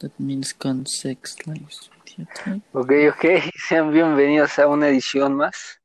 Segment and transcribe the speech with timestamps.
[0.00, 1.36] That means con sex.
[2.72, 3.24] Ok, ok,
[3.68, 5.78] sean bienvenidos a una edición más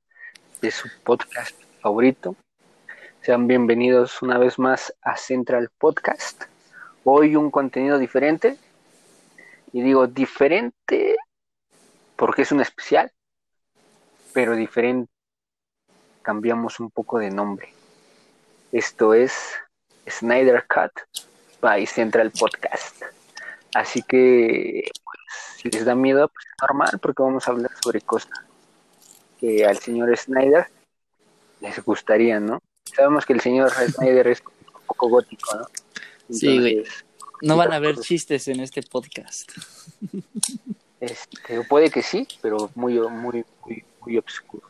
[0.62, 2.38] de su podcast favorito.
[3.22, 6.44] Sean bienvenidos una vez más a Central Podcast.
[7.04, 8.58] Hoy un contenido diferente.
[9.74, 11.18] Y digo diferente
[12.16, 13.12] porque es un especial,
[14.32, 15.12] pero diferente.
[16.22, 17.74] Cambiamos un poco de nombre.
[18.72, 19.56] Esto es
[20.08, 20.94] Snyder Cut
[21.60, 23.15] by Central Podcast.
[23.76, 25.20] Así que, pues,
[25.58, 28.32] si les da miedo, pues es normal, porque vamos a hablar sobre cosas
[29.38, 30.68] que al señor Snyder
[31.60, 32.62] les gustaría, ¿no?
[32.96, 35.68] Sabemos que el señor Snyder es un poco gótico, ¿no?
[36.30, 36.84] sí, güey.
[37.42, 39.52] No van a haber chistes en este podcast.
[41.02, 44.64] Este, puede que sí, pero muy, muy, muy, muy obscuro.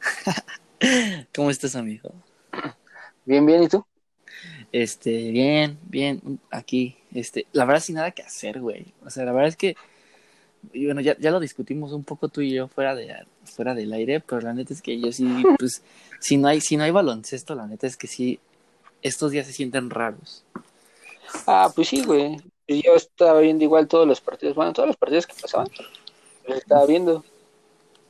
[1.34, 2.12] ¿Cómo estás, amigo?
[3.24, 3.86] Bien, bien, ¿y tú?
[4.72, 8.86] Este, bien, bien, aquí, este, la verdad sin nada que hacer, güey.
[9.04, 9.76] O sea, la verdad es que,
[10.74, 14.20] bueno, ya, ya lo discutimos un poco tú y yo fuera de fuera del aire,
[14.20, 15.24] pero la neta es que yo sí,
[15.58, 15.82] pues,
[16.20, 18.40] si no hay, si no hay baloncesto, la neta es que sí,
[19.02, 20.44] estos días se sienten raros.
[21.46, 22.36] Ah, pues sí, güey.
[22.66, 25.68] Yo estaba viendo igual todos los partidos, bueno, todos los partidos que pasaban,
[26.46, 27.24] los estaba viendo.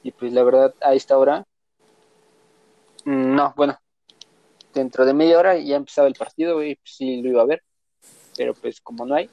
[0.03, 1.45] Y pues la verdad, a esta hora,
[3.05, 3.79] mm, no, bueno,
[4.75, 7.63] dentro de media hora ya empezaba el partido, güey, pues sí lo iba a ver.
[8.39, 9.29] Pero pues como no hay,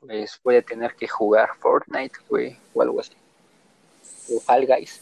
[0.00, 3.12] pues voy a tener que jugar Fortnite, güey, o algo así.
[4.28, 5.00] O Fall Guys.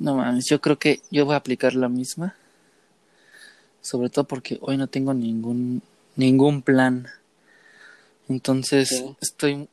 [0.00, 2.34] No mames, yo creo que yo voy a aplicar la misma.
[3.82, 5.82] Sobre todo porque hoy no tengo ningún
[6.16, 7.06] ningún plan.
[8.30, 9.68] Entonces, estoy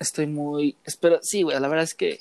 [0.00, 2.18] estoy muy espero, sí, güey, la verdad es que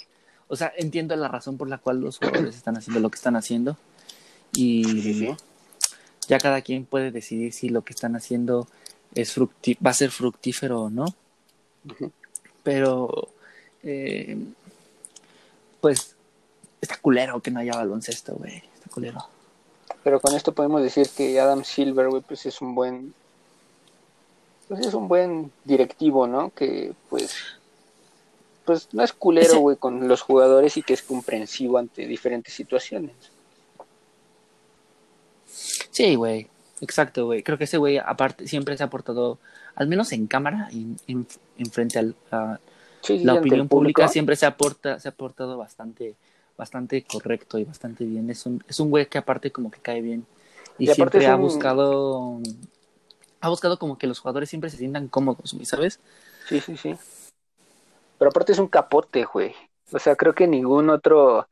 [0.47, 3.35] o sea, entiendo la razón por la cual los jugadores están haciendo lo que están
[3.35, 3.75] haciendo
[4.55, 5.35] y
[6.33, 8.67] ya cada quien puede decidir si lo que están haciendo
[9.13, 11.05] es va a ser fructífero o no.
[12.63, 13.27] Pero,
[13.83, 14.35] eh,
[15.79, 16.15] pues,
[16.81, 18.63] está culero que no haya baloncesto, güey.
[18.73, 19.27] Está culero.
[20.03, 23.13] Pero con esto podemos decir que Adam Silver, güey, pues es un buen.
[24.67, 26.49] Pues es un buen directivo, ¿no?
[26.49, 27.35] Que, pues.
[28.65, 33.13] Pues no es culero, güey, con los jugadores y que es comprensivo ante diferentes situaciones.
[35.93, 36.47] Sí, güey.
[36.81, 37.43] Exacto, güey.
[37.43, 39.39] Creo que ese güey, aparte, siempre se ha portado,
[39.75, 41.25] al menos en cámara, y en,
[41.71, 42.59] frente a
[43.09, 46.15] la opinión pública, siempre se, aporta, se ha portado bastante,
[46.57, 48.29] bastante correcto y bastante bien.
[48.29, 50.25] Es un, es un güey que aparte como que cae bien.
[50.79, 52.39] Y, siempre ha buscado,
[53.39, 55.99] ha buscado como que los jugadores siempre se sientan cómodos, güey, ¿sabes?
[56.49, 56.95] Sí, sí, sí.
[58.17, 59.53] Pero aparte es un capote, güey.
[59.91, 61.47] O sea, creo que ningún otro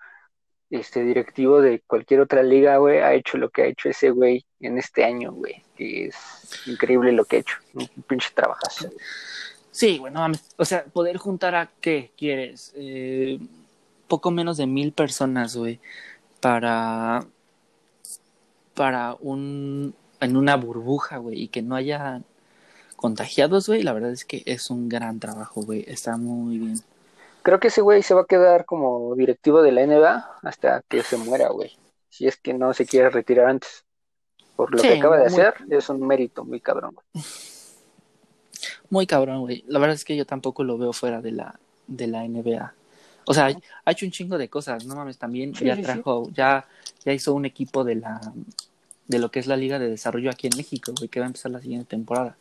[0.71, 4.45] este directivo de cualquier otra liga, güey, ha hecho lo que ha hecho ese güey
[4.61, 5.63] en este año, güey.
[5.75, 6.15] Que es
[6.65, 7.57] increíble lo que ha hecho.
[7.73, 8.89] Un pinche trabajazo.
[9.71, 10.43] Sí, güey, no mames.
[10.57, 12.73] O sea, poder juntar a qué quieres.
[12.75, 13.39] Eh,
[14.07, 15.79] poco menos de mil personas, güey,
[16.39, 17.25] para.
[18.73, 19.93] para un.
[20.19, 22.21] en una burbuja, güey, y que no haya
[22.95, 23.83] contagiados, güey.
[23.83, 25.83] La verdad es que es un gran trabajo, güey.
[25.87, 26.81] Está muy bien.
[27.43, 31.01] Creo que ese güey se va a quedar como directivo de la NBA hasta que
[31.03, 31.77] se muera, güey.
[32.09, 33.83] Si es que no se quiere retirar antes.
[34.55, 37.25] Por lo que acaba de hacer, es un mérito muy cabrón, güey.
[38.91, 39.63] Muy cabrón, güey.
[39.67, 41.57] La verdad es que yo tampoco lo veo fuera de la,
[41.87, 42.73] de la NBA.
[43.25, 43.49] O sea,
[43.85, 46.67] ha hecho un chingo de cosas, no mames, también ya trajo, ya,
[47.05, 48.19] ya hizo un equipo de la
[49.07, 51.27] de lo que es la Liga de Desarrollo aquí en México, güey, que va a
[51.27, 52.37] empezar la siguiente temporada.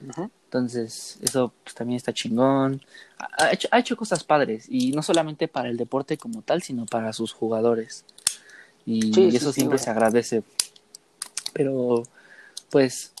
[0.00, 2.82] Entonces, eso pues, también está chingón.
[3.18, 6.86] Ha hecho, ha hecho cosas padres, y no solamente para el deporte como tal, sino
[6.86, 8.04] para sus jugadores.
[8.86, 10.42] Y, eso siempre se agradece.
[11.52, 12.04] Pero,
[12.70, 13.12] pues,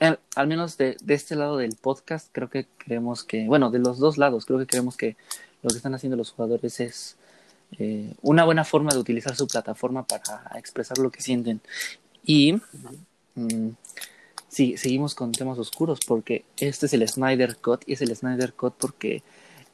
[0.00, 3.98] al menos de, de, este lado del podcast, creo que creemos que, bueno, de los
[3.98, 5.16] dos lados, creo que creemos que
[5.62, 7.16] lo que están haciendo los jugadores es
[7.78, 11.60] eh, una buena forma de utilizar su plataforma para expresar lo que sienten.
[12.24, 12.60] Y
[14.54, 18.52] sí, seguimos con temas oscuros porque este es el Snyder Cut y es el Snyder
[18.52, 19.22] Cut porque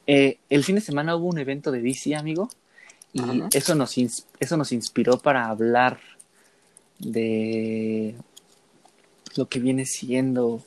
[0.07, 2.49] eh, el fin de semana hubo un evento de DC, amigo,
[3.13, 3.21] y
[3.53, 5.99] eso nos, eso nos inspiró para hablar
[6.97, 8.15] de
[9.35, 10.63] lo que viene siendo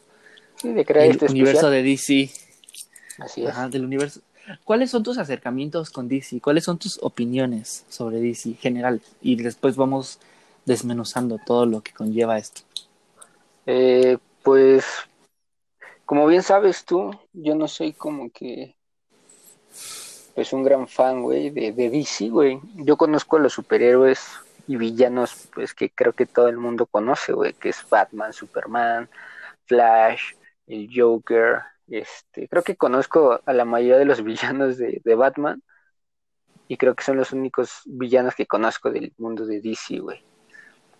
[0.62, 2.30] el este universo de DC.
[3.18, 3.70] Así es.
[3.70, 4.20] del universo.
[4.62, 6.40] ¿Cuáles son tus acercamientos con DC?
[6.40, 9.00] ¿Cuáles son tus opiniones sobre DC general?
[9.22, 10.18] Y después vamos
[10.66, 12.62] desmenuzando todo lo que conlleva esto.
[13.66, 14.84] Eh, pues,
[16.06, 18.76] como bien sabes tú, yo no soy como que,
[20.34, 22.60] pues, un gran fan, güey, de, de DC, güey.
[22.76, 24.20] Yo conozco a los superhéroes
[24.66, 29.08] y villanos, pues, que creo que todo el mundo conoce, güey, que es Batman, Superman,
[29.66, 30.34] Flash,
[30.66, 35.62] el Joker, este, creo que conozco a la mayoría de los villanos de, de Batman
[36.68, 40.24] y creo que son los únicos villanos que conozco del mundo de DC, güey.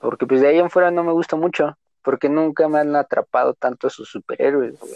[0.01, 3.55] Porque pues de ahí en fuera no me gusta mucho, porque nunca me han atrapado
[3.55, 4.95] tanto sus superhéroes, güey.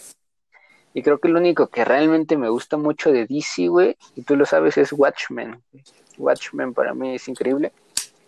[0.94, 4.36] Y creo que lo único que realmente me gusta mucho de DC, güey, y tú
[4.36, 5.62] lo sabes, es Watchmen.
[6.18, 7.72] Watchmen para mí es increíble.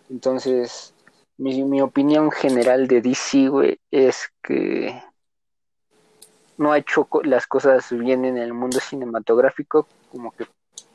[0.09, 0.93] Entonces,
[1.37, 5.01] mi, mi opinión general de DC, güey, es que
[6.57, 10.45] no ha hecho las cosas bien en el mundo cinematográfico, como que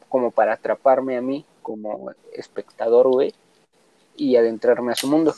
[0.09, 3.35] como para atraparme a mí como espectador, güey,
[4.17, 5.35] y adentrarme a su mundo.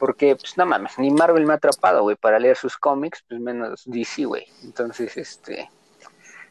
[0.00, 3.38] Porque, pues, no mames, ni Marvel me ha atrapado, güey, para leer sus cómics, pues
[3.40, 4.46] menos DC, güey.
[4.64, 5.70] Entonces, este,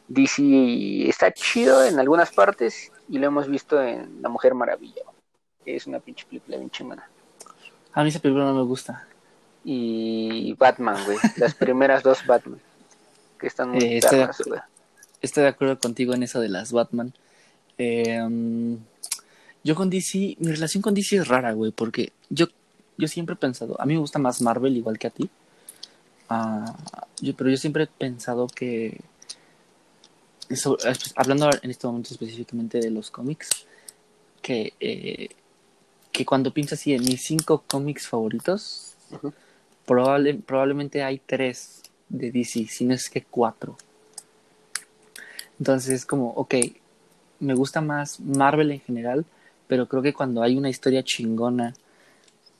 [0.08, 5.02] DC está chido en algunas partes y lo hemos visto en La Mujer Maravilla,
[5.64, 7.08] que es una pinche película bien chingona.
[7.92, 9.06] A mí esa película no me gusta.
[9.64, 12.60] Y Batman, güey, las primeras dos Batman,
[13.38, 14.62] que están muy Eh, estoy, de acu-
[15.20, 17.12] estoy de acuerdo contigo en eso de las Batman.
[17.78, 18.78] Eh, um,
[19.64, 22.46] yo con DC, mi relación con DC es rara, güey, porque yo,
[23.00, 25.30] yo siempre he pensado, a mí me gusta más Marvel igual que a ti,
[26.32, 26.76] Ah,
[27.20, 29.00] yo, pero yo siempre he pensado que,
[30.48, 30.78] eso,
[31.16, 33.48] hablando en este momento específicamente de los cómics,
[34.40, 35.30] que, eh,
[36.12, 38.94] que cuando pienso así en mis cinco cómics favoritos,
[39.84, 43.76] probable, probablemente hay tres de DC, si no es que cuatro.
[45.58, 46.54] Entonces es como, ok,
[47.40, 49.24] me gusta más Marvel en general,
[49.66, 51.74] pero creo que cuando hay una historia chingona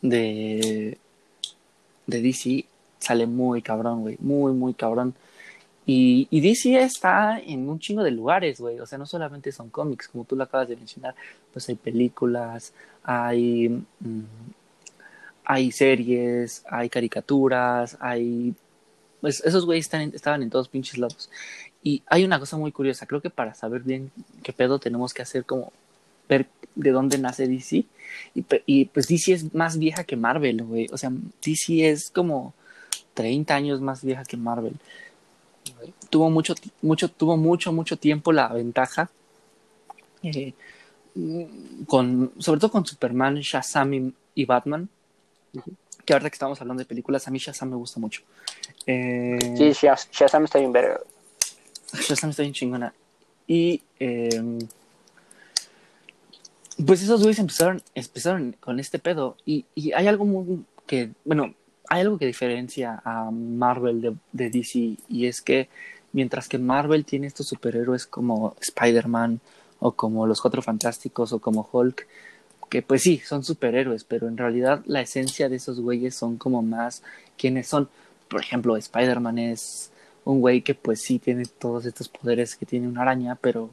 [0.02, 0.98] de,
[2.06, 2.64] de DC,
[2.98, 5.14] sale muy cabrón, güey, muy, muy cabrón.
[5.86, 9.70] Y, y DC está en un chingo de lugares, güey, o sea, no solamente son
[9.70, 11.14] cómics, como tú lo acabas de mencionar,
[11.52, 14.20] pues hay películas, hay, mm,
[15.44, 18.54] hay series, hay caricaturas, hay...
[19.20, 21.28] Pues esos güeyes estaban en todos pinches lados.
[21.82, 24.10] Y hay una cosa muy curiosa, creo que para saber bien
[24.42, 25.72] qué pedo tenemos que hacer como
[26.30, 27.84] ver de dónde nace DC.
[28.66, 30.86] Y, pues DC es más vieja que Marvel, güey.
[30.92, 31.10] O sea,
[31.44, 32.54] DC es como
[33.14, 34.74] 30 años más vieja que Marvel.
[36.08, 39.10] Tuvo mucho, mucho, tuvo mucho, mucho tiempo la ventaja.
[40.22, 40.54] eh,
[41.86, 44.88] con, sobre todo con Superman, Shazam y, y Batman.
[46.04, 48.22] Que ahorita que estamos hablando de películas, a mí Shazam me gusta mucho.
[48.86, 51.00] Eh, Sí, Shaz- Shazam está bien verga.
[51.92, 52.94] Shazam está bien chingona.
[53.46, 54.58] Y eh,
[56.86, 59.36] pues esos güeyes empezaron, empezaron con este pedo.
[59.44, 61.54] Y, y hay algo muy que, bueno,
[61.88, 64.96] hay algo que diferencia a Marvel de, DC.
[65.08, 65.68] Y es que
[66.12, 69.40] mientras que Marvel tiene estos superhéroes como Spider-Man
[69.80, 72.06] o como los Cuatro Fantásticos o como Hulk,
[72.68, 76.62] que pues sí, son superhéroes, pero en realidad la esencia de esos güeyes son como
[76.62, 77.02] más
[77.36, 77.88] quienes son.
[78.28, 79.90] Por ejemplo, Spider-Man es
[80.24, 83.70] un güey que pues sí tiene todos estos poderes que tiene una araña, pero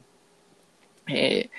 [1.06, 1.50] eh,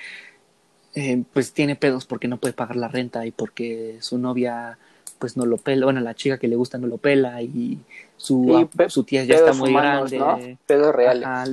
[0.94, 4.78] eh, pues tiene pedos porque no puede pagar la renta y porque su novia
[5.18, 7.78] pues no lo pela, bueno, la chica que le gusta no lo pela y
[8.16, 10.52] su, Sí, pe- su tía ya está muy humanos, grande.
[10.52, 10.58] ¿no?
[10.66, 11.24] Pedos reales.
[11.26, 11.46] Ajá,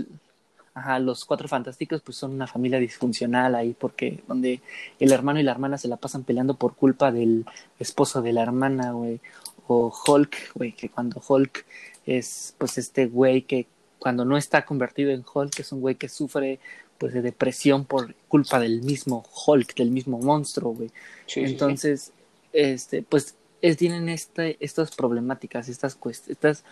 [0.73, 4.61] ajá, los cuatro fantásticos pues son una familia disfuncional ahí porque donde
[4.99, 7.45] el hermano y la hermana se la pasan peleando por culpa del
[7.79, 9.19] esposo de la hermana, güey.
[9.67, 11.65] O Hulk, güey, que cuando Hulk
[12.05, 13.67] es pues este güey que
[13.99, 16.59] cuando no está convertido en Hulk es un güey que sufre
[16.97, 20.89] pues de depresión por culpa del mismo Hulk, del mismo monstruo, güey.
[20.89, 20.95] Sí,
[21.41, 21.51] sí, sí.
[21.53, 22.11] Entonces,
[22.53, 26.63] este, pues es- tienen este, estas problemáticas, estas estas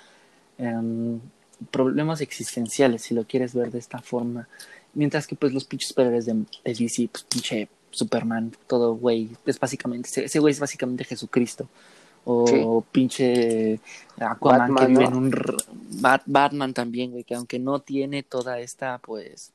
[0.57, 1.19] em,
[1.71, 4.47] problemas existenciales, si lo quieres ver de esta forma.
[4.93, 9.59] Mientras que pues los pinches superhéroes de, de DC, pues pinche Superman, todo güey, es
[9.59, 11.67] básicamente, ese güey es básicamente Jesucristo.
[12.27, 12.89] O Sí.
[12.91, 13.79] pinche
[14.17, 15.09] Aquaman Batman, que vive ¿no?
[15.09, 15.31] en un...
[16.01, 19.51] Bat- Batman también, güey, que aunque no tiene toda esta, pues...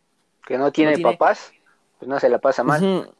[0.46, 1.52] Que no tiene, tiene- papás,
[1.98, 3.10] pues no se la pasa mal.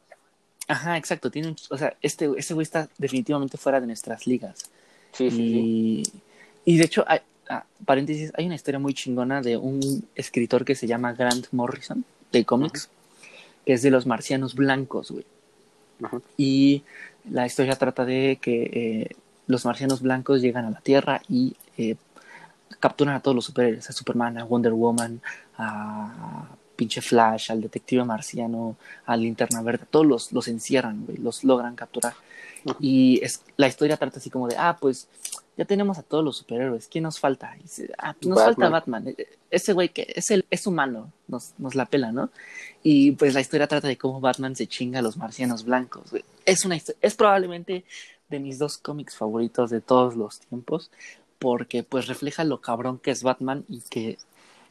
[0.67, 1.29] Ajá, exacto.
[1.31, 4.69] Tiene, un- o sea, este, este güey está definitivamente fuera de nuestras ligas.
[5.11, 6.03] Sí, sí, sí.
[6.65, 10.75] y, de hecho, hay, ah, paréntesis, hay una historia muy chingona de un escritor que
[10.75, 12.89] se llama Grant Morrison, de cómics,
[13.65, 15.25] que es de los marcianos blancos, güey.
[15.99, 16.21] Ujú.
[16.37, 16.83] Y
[17.29, 19.15] la historia trata de que eh,
[19.47, 21.95] los marcianos blancos llegan a la Tierra y eh,
[22.79, 25.21] capturan a todos los superhéroes, a Superman, a Wonder Woman,
[25.57, 26.47] a
[26.81, 31.75] pinche Flash, al detective marciano, a Linterna Verde, todos los, los encierran, güey, los logran
[31.75, 32.15] capturar.
[32.79, 35.07] Y es, la historia trata así como de, ah, pues
[35.57, 37.53] ya tenemos a todos los superhéroes, ¿quién nos falta?
[37.59, 38.55] Y dice, ah, pues nos Batman.
[38.55, 42.31] falta Batman, E- ese güey que es, el, es humano, nos, nos la pela, ¿no?
[42.81, 46.23] Y pues la historia trata de cómo Batman se chinga a los marcianos blancos, güey.
[46.45, 47.83] Es una es probablemente
[48.29, 50.89] de mis dos cómics favoritos de todos los tiempos,
[51.37, 54.17] porque pues refleja lo cabrón que es Batman y que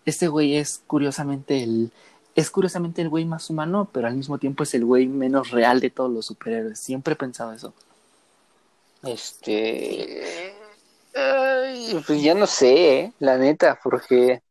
[0.04, 1.92] este güey es curiosamente el
[2.34, 5.80] es curiosamente el güey más humano, pero al mismo tiempo es el güey menos real
[5.80, 6.78] de todos los superhéroes.
[6.78, 7.74] Siempre he pensado eso.
[9.02, 10.54] Este
[12.06, 13.12] pues ya no sé, ¿eh?
[13.18, 14.42] la neta, porque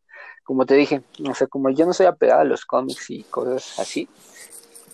[0.44, 3.80] como te dije, o sea, como yo no soy apegado a los cómics y cosas
[3.80, 4.10] así,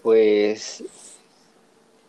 [0.04, 0.84] pues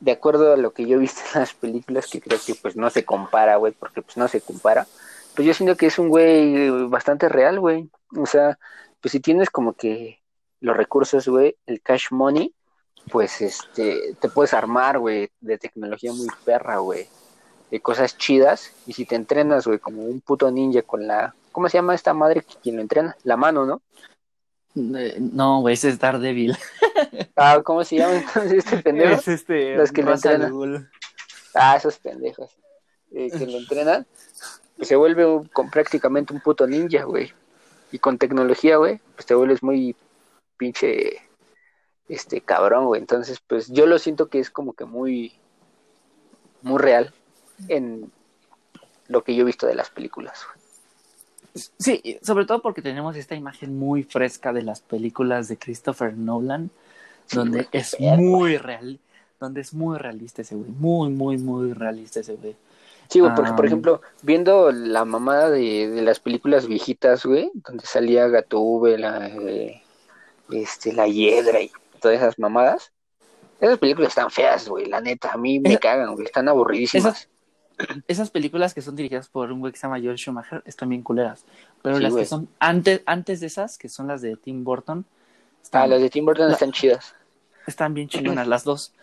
[0.00, 2.76] de acuerdo a lo que yo he visto en las películas, que creo que pues
[2.76, 4.86] no se compara, güey, porque pues no se compara,
[5.34, 7.88] pues yo siento que es un güey bastante real, güey.
[8.16, 8.58] O sea,
[9.00, 10.20] pues si tienes como que
[10.60, 12.52] los recursos, güey, el cash money,
[13.10, 17.08] pues este, te puedes armar, güey, de tecnología muy perra, güey,
[17.70, 21.68] de cosas chidas, y si te entrenas, güey, como un puto ninja con la, ¿cómo
[21.68, 23.16] se llama esta madre que quien lo entrena?
[23.24, 23.82] La mano, ¿no?
[24.98, 26.56] Eh, no, güey, ese es Daredevil.
[27.38, 29.14] Ah, ¿cómo se llama entonces este pendejo?
[29.20, 29.76] Es este.
[29.76, 30.50] Los que lo entrenan.
[31.54, 32.56] Ah, esos pendejos.
[33.12, 34.06] Eh, que lo entrenan,
[34.76, 37.32] pues se vuelve un- con prácticamente un puto ninja, güey.
[37.92, 39.94] Y con tecnología, güey, pues te vuelves muy
[40.56, 41.22] pinche,
[42.08, 43.00] este, cabrón, güey.
[43.00, 45.32] Entonces, pues yo lo siento que es como que muy,
[46.62, 47.12] muy real
[47.68, 48.10] en
[49.08, 50.44] lo que yo he visto de las películas.
[50.46, 50.66] güey.
[51.78, 56.70] Sí, sobre todo porque tenemos esta imagen muy fresca de las películas de Christopher Nolan,
[57.32, 58.98] donde es muy real,
[59.40, 62.56] donde es muy realista ese güey, muy, muy, muy realista ese güey.
[63.08, 63.68] Sí, güey, porque por Ah.
[63.68, 69.82] ejemplo, viendo la mamada de, de las películas viejitas, güey, donde salía Gatúbela, la, eh,
[70.50, 71.70] este, la Hiedra y
[72.00, 72.92] todas esas mamadas,
[73.60, 77.16] esas películas están feas, güey, la neta, a mí me Esa- cagan, güey, están aburridísimas.
[77.16, 77.28] Esas-
[78.08, 81.02] Esas películas que son dirigidas por un güey que se llama Joel Schumacher están bien
[81.02, 81.44] culeras,
[81.82, 82.24] pero Sí, las güey.
[82.24, 85.04] que son antes, antes de esas, que son las de Tim Burton,
[85.62, 87.14] están, Ah, las de Tim Burton la- están chidas.
[87.66, 88.08] están bien
[88.42, 88.94] chingonas las dos.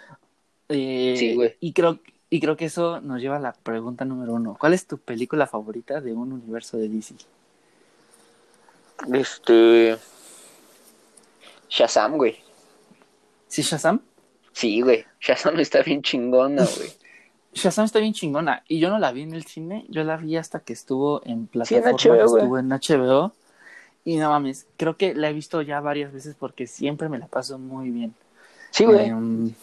[0.70, 1.56] Eh, Sí, güey.
[1.60, 2.00] Y creo,
[2.34, 4.58] y creo que eso nos lleva a la pregunta número uno.
[4.60, 7.14] ¿Cuál es tu película favorita de un universo de DC?
[9.14, 10.00] Este.
[11.70, 12.40] Shazam, güey.
[13.48, 14.02] ¿Sí, Shazam?
[14.52, 15.06] Sí, güey.
[15.22, 16.90] Shazam está bien chingona, güey.
[17.54, 18.64] Shazam está bien chingona.
[18.68, 21.50] Y yo no la vi en el cine, yo la vi hasta que estuvo en
[21.64, 22.42] Sí, en plataforma, HBO, güey.
[22.42, 23.34] estuvo en HBO.
[24.06, 27.28] Y no mames, creo que la he visto ya varias veces porque siempre me la
[27.28, 28.16] paso muy bien.
[28.72, 29.10] Sí, güey.
[29.10, 29.54] Em,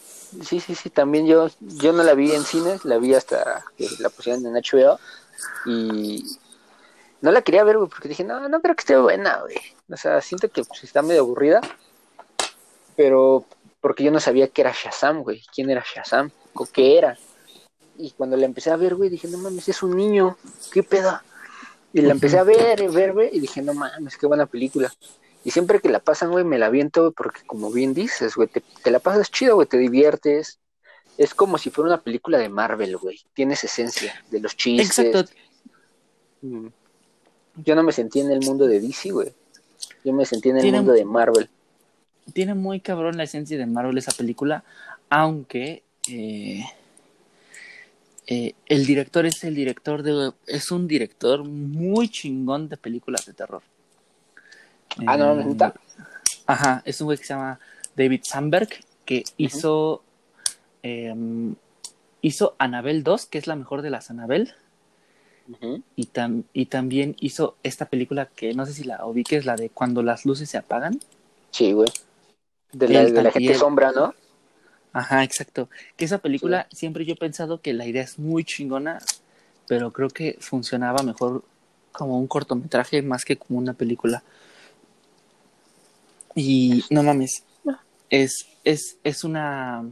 [0.43, 0.89] Sí, sí, sí.
[0.89, 4.53] También yo, yo no la vi en cines, la vi hasta que la pusieron en
[4.53, 4.99] HBO.
[5.65, 6.23] Y
[7.21, 9.57] no la quería ver, güey, porque dije, no, no creo que esté buena, güey.
[9.89, 11.61] O sea, siento que pues, está medio aburrida.
[12.95, 13.45] Pero
[13.81, 15.41] porque yo no sabía que era Shazam, güey.
[15.53, 16.31] ¿Quién era Shazam?
[16.53, 17.17] ¿O qué era?
[17.97, 20.37] Y cuando la empecé a ver, güey, dije, no mames, es un niño.
[20.71, 21.19] ¿Qué pedo?
[21.93, 24.91] Y la empecé a ver, ver, ver, y dije, no mames, qué buena película.
[25.43, 28.61] Y siempre que la pasan, güey, me la aviento, porque como bien dices, güey, te,
[28.83, 30.59] te la pasas chido, güey, te diviertes.
[31.17, 33.19] Es como si fuera una película de Marvel, güey.
[33.33, 34.99] Tienes esencia de los chistes.
[34.99, 35.31] exacto.
[36.41, 36.67] Mm.
[37.57, 39.33] Yo no me sentí en el mundo de DC, güey.
[40.03, 41.49] Yo me sentí en el Tiene- mundo de Marvel.
[42.33, 44.63] Tiene muy cabrón la esencia de Marvel esa película,
[45.09, 46.63] aunque eh,
[48.27, 50.31] eh, el director es el director de...
[50.47, 53.63] Es un director muy chingón de películas de terror.
[55.05, 55.73] Ah, no, Eh, ¿neta?
[56.45, 57.59] Ajá, es un güey que se llama
[57.95, 58.69] David Sandberg,
[59.05, 60.03] que hizo...
[60.83, 61.55] em,
[62.21, 64.53] hizo Annabelle 2, que es la mejor de las Annabelle.
[65.49, 65.81] Ujú.
[65.95, 69.69] Y, tam- y también hizo esta película que no sé si la ubiques, la de
[69.69, 70.99] Cuando las luces se apagan.
[71.51, 71.89] Sí, güey.
[72.71, 74.13] De la, de gente sombra, ¿no?
[74.93, 75.69] Ajá, exacto.
[75.95, 78.99] Que esa película siempre yo he pensado que la idea es muy chingona,
[79.67, 81.43] pero creo que funcionaba mejor
[81.91, 84.23] como un cortometraje más que como una película.
[86.35, 87.43] Y no mames,
[88.09, 89.83] es, es, es una...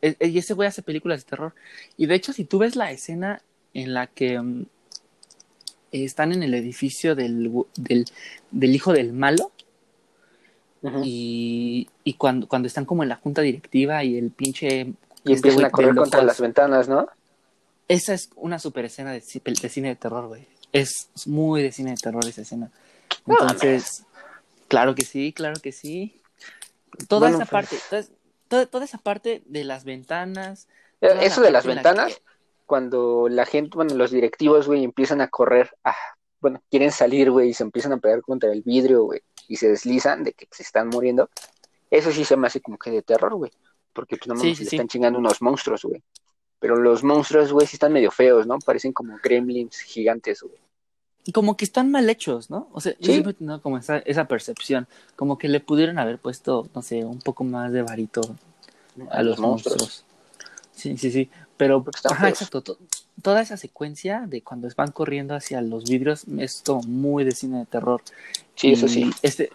[0.00, 1.54] es- y ese güey hace películas de terror.
[1.96, 3.42] Y de hecho, si tú ves la escena
[3.74, 4.66] en la que mm,
[5.92, 8.04] están en el edificio del, del,
[8.50, 9.50] del hijo del malo,
[11.04, 14.80] y, y cuando, cuando están como en la junta directiva y el pinche...
[15.24, 17.06] Y este empiezan a correr contra las ventanas, ¿no?
[17.86, 20.46] Esa es una super escena de, ci- de cine de terror, güey.
[20.72, 22.70] Es muy de cine de terror esa escena.
[23.26, 24.04] Entonces,
[24.70, 26.22] claro que sí, claro que sí.
[27.08, 28.04] Toda Bueno, esa pues- parte, toda,
[28.48, 30.66] toda, toda esa parte de las ventanas.
[31.02, 32.22] Eh, Eso la de las la ventanas,
[32.66, 35.96] cuando la gente, bueno, los directivos, güey, empiezan a correr, ah,
[36.40, 39.68] bueno, quieren salir, güey, y se empiezan a pegar contra el vidrio, güey, y se
[39.68, 41.28] deslizan de que se están muriendo.
[41.90, 43.50] Eso sí se me hace como que de terror, güey,
[43.92, 44.62] porque pues no Sí, le sí.
[44.64, 46.02] están chingando unos monstruos, güey.
[46.60, 48.58] Pero los monstruos, güey, sí están medio feos, ¿no?
[48.58, 50.58] Parecen como gremlins gigantes, güey.
[51.34, 52.68] Como que están mal hechos, ¿no?
[52.72, 53.12] O sea, yo Sí.
[53.12, 54.88] siempre he tenido como esa, esa percepción.
[55.16, 58.22] Como que le pudieron haber puesto, no sé, un poco más de varito
[59.10, 60.04] a los monstruos.
[60.74, 61.30] Sí, sí, sí.
[61.56, 62.62] Pero, ajá, exacto.
[62.62, 62.78] to-
[63.22, 67.58] toda esa secuencia de cuando van corriendo hacia los vidrios es como muy de cine
[67.58, 68.00] de terror.
[68.54, 69.10] Sí, eso sí.
[69.20, 69.50] Este,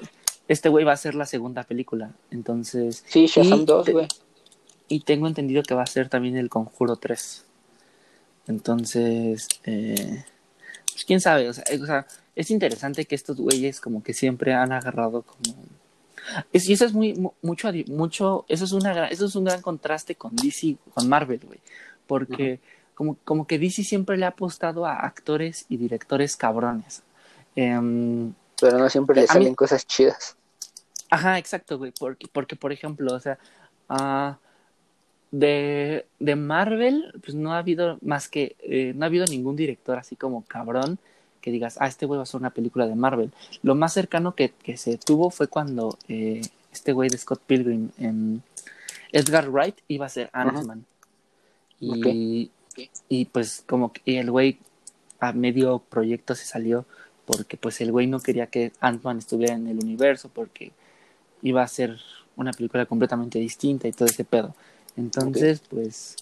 [0.48, 3.04] este güey va a ser la segunda película, entonces...
[3.08, 4.08] Sí, Shazam 2, güey.
[4.88, 7.44] Y tengo entendido que va a ser también el Conjuro 3.
[8.48, 10.24] Entonces, eh,
[10.96, 14.54] pues quién sabe, o sea, o sea, es interesante que estos güeyes como que siempre
[14.54, 15.58] han agarrado como...
[16.54, 20.34] y eso es muy, mucho, mucho, eso es, una, eso es un gran contraste con
[20.38, 21.60] DC, con Marvel, güey,
[22.08, 22.62] porque
[22.94, 27.04] como, como que DC siempre le ha apostado a actores y directores cabrones.
[27.58, 30.38] Em, Pero no siempre le salen cosas chidas.
[31.10, 33.38] Ajá, exacto, güey, porque, porque por ejemplo, o sea,
[33.90, 34.34] uh,
[35.40, 39.98] de, de Marvel, pues no ha habido más que, eh, no ha habido ningún director
[39.98, 40.98] así como cabrón
[41.42, 43.32] que digas, ah, este güey va a hacer una película de Marvel.
[43.62, 47.90] Lo más cercano que, que se tuvo fue cuando eh, este güey de Scott Pilgrim,
[47.98, 48.42] en
[49.12, 50.86] Edgar Wright, iba a ser Ant-Man.
[51.82, 52.50] Y,
[53.10, 54.58] y pues como que el güey
[55.20, 56.86] a medio proyecto se salió
[57.26, 60.72] porque pues el güey no quería que Ant-Man estuviera en el universo porque
[61.42, 62.00] iba a ser
[62.38, 64.56] una película completamente distinta y todo ese pedo.
[64.98, 66.16] Entonces, pues,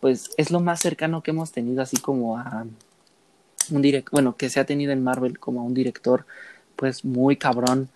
[0.00, 2.66] pues es lo más cercano que hemos tenido así como a
[3.70, 6.26] un director, bueno, que se ha tenido en Marvel como a un director,
[6.76, 7.88] pues muy cabrón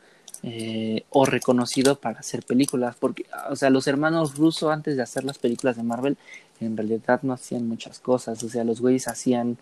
[0.42, 5.24] eh, o reconocido para hacer películas, porque, o sea, los hermanos Russo antes de hacer
[5.24, 6.16] las películas de Marvel,
[6.60, 9.58] en realidad no hacían muchas cosas, o sea, los güeyes hacían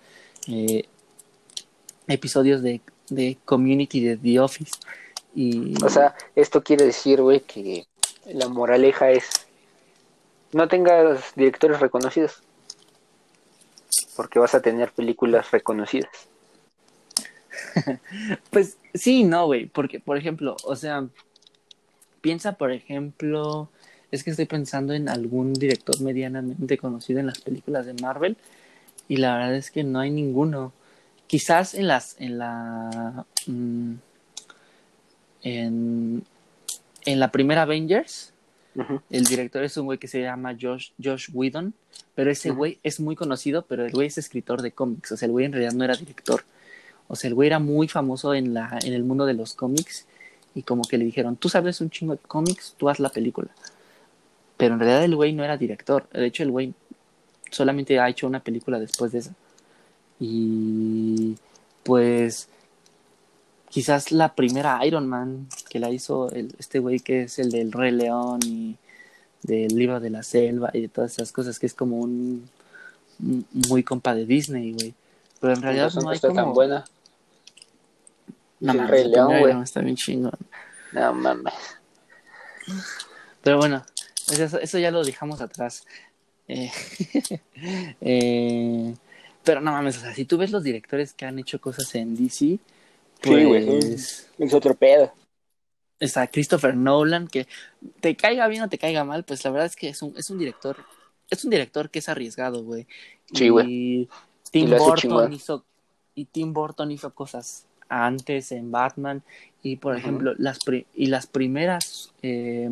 [0.48, 0.84] eh,
[2.06, 4.72] episodios de, de Community de The Office.
[5.34, 5.74] Y...
[5.82, 7.86] O sea, esto quiere decir, güey, que
[8.26, 9.43] la moraleja es
[10.54, 12.40] no tengas directores reconocidos.
[14.16, 16.28] Porque vas a tener películas reconocidas.
[18.50, 19.66] pues sí, no, güey.
[19.66, 21.08] Porque, por ejemplo, o sea,
[22.20, 23.68] piensa, por ejemplo,
[24.12, 28.36] es que estoy pensando en algún director medianamente conocido en las películas de Marvel.
[29.08, 30.72] Y la verdad es que no hay ninguno.
[31.26, 33.94] Quizás en las, en la, mm,
[35.42, 36.22] en,
[37.04, 38.33] en la primera Avengers,
[39.10, 41.74] el director es un güey que se llama Josh, Josh Whedon,
[42.14, 45.26] pero ese güey es muy conocido, pero el güey es escritor de cómics, o sea,
[45.26, 46.44] el güey en realidad no era director.
[47.06, 50.06] O sea, el güey era muy famoso en, la, en el mundo de los cómics
[50.54, 53.50] y como que le dijeron, tú sabes un chingo de cómics, tú haz la película.
[54.56, 56.74] Pero en realidad el güey no era director, de hecho el güey
[57.50, 59.34] solamente ha hecho una película después de esa.
[60.18, 61.36] Y
[61.82, 62.48] pues
[63.74, 67.72] quizás la primera Iron Man que la hizo el, este güey que es el del
[67.72, 68.76] Rey León y
[69.42, 72.48] del libro de la selva y de todas esas cosas que es como un,
[73.18, 74.94] muy compa de Disney, güey.
[75.40, 76.40] Pero en realidad no, hay está como...
[76.40, 76.84] tan buena.
[78.60, 79.60] No, el Rey León, güey.
[79.60, 80.38] Está bien chingón.
[80.92, 81.52] No mames.
[83.42, 83.84] Pero bueno,
[84.30, 85.84] eso, eso ya lo dejamos atrás.
[86.46, 86.70] Eh,
[88.00, 88.94] eh,
[89.42, 92.14] pero no mames, o sea, si tú ves los directores que han hecho cosas en
[92.14, 92.60] DC,
[93.22, 93.66] sí, güey.
[93.66, 95.12] Pues, es otro pedo.
[96.00, 97.46] Está Christopher Nolan, que
[98.00, 100.28] te caiga bien o te caiga mal, pues la verdad es que es un, es
[100.28, 100.76] un director,
[101.30, 102.86] es un director que es arriesgado, güey.
[103.32, 104.08] Sí, güey.
[104.50, 105.64] Tim Burton hizo,
[106.14, 109.22] y Tim Burton hizo cosas antes en Batman,
[109.62, 110.58] y por ejemplo, las
[110.94, 112.68] y las primeras eh,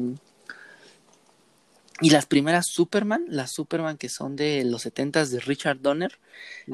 [2.03, 6.19] y las primeras Superman, las Superman que son de los setentas de Richard Donner,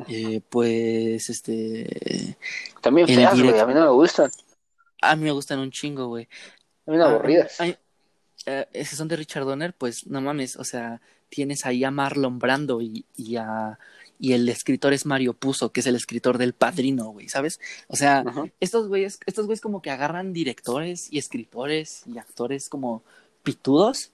[0.08, 2.36] eh, pues este...
[2.80, 4.30] También feas, güey, a mí no me gustan.
[5.00, 6.28] A mí me gustan un chingo, güey.
[6.86, 7.58] A mí no aburridas.
[8.46, 12.80] Eh, son de Richard Donner, pues no mames, o sea, tienes ahí a Marlon Brando
[12.80, 13.78] y, y a
[14.18, 17.60] y el escritor es Mario Puzo, que es el escritor del Padrino, güey, ¿sabes?
[17.86, 18.24] O sea,
[18.58, 23.04] estos güeyes, estos güeyes como que agarran directores y escritores y actores como
[23.42, 24.10] pitudos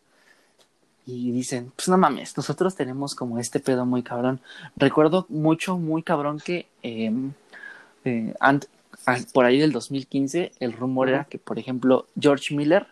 [1.07, 4.41] y dicen, pues no mames, nosotros tenemos como este pedo muy cabrón.
[4.77, 7.33] Recuerdo mucho, muy cabrón que em,
[8.05, 8.35] eh,
[9.33, 12.87] por ahí del 2015 el rumor era que, por ejemplo, George Miller,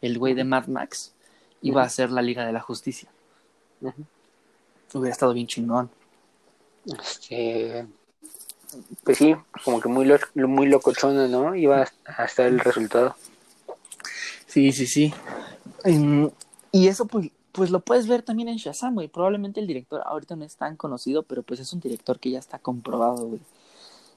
[0.00, 1.12] el güey de Mad Max,
[1.60, 3.08] iba a ser la Liga de la Justicia.
[4.94, 5.90] Hubiera estado bien chingón.
[6.86, 7.86] Este,
[9.04, 11.54] pues sí, como que muy, lo, muy locochona, ¿no?
[11.54, 13.14] Iba a estar el resultado.
[14.46, 15.12] Sí, sí, sí.
[15.84, 16.30] Em,
[16.72, 19.08] y eso pues pues lo puedes ver también en Shazam, güey.
[19.08, 22.38] Probablemente el director ahorita no es tan conocido, pero pues es un director que ya
[22.38, 23.40] está comprobado, güey.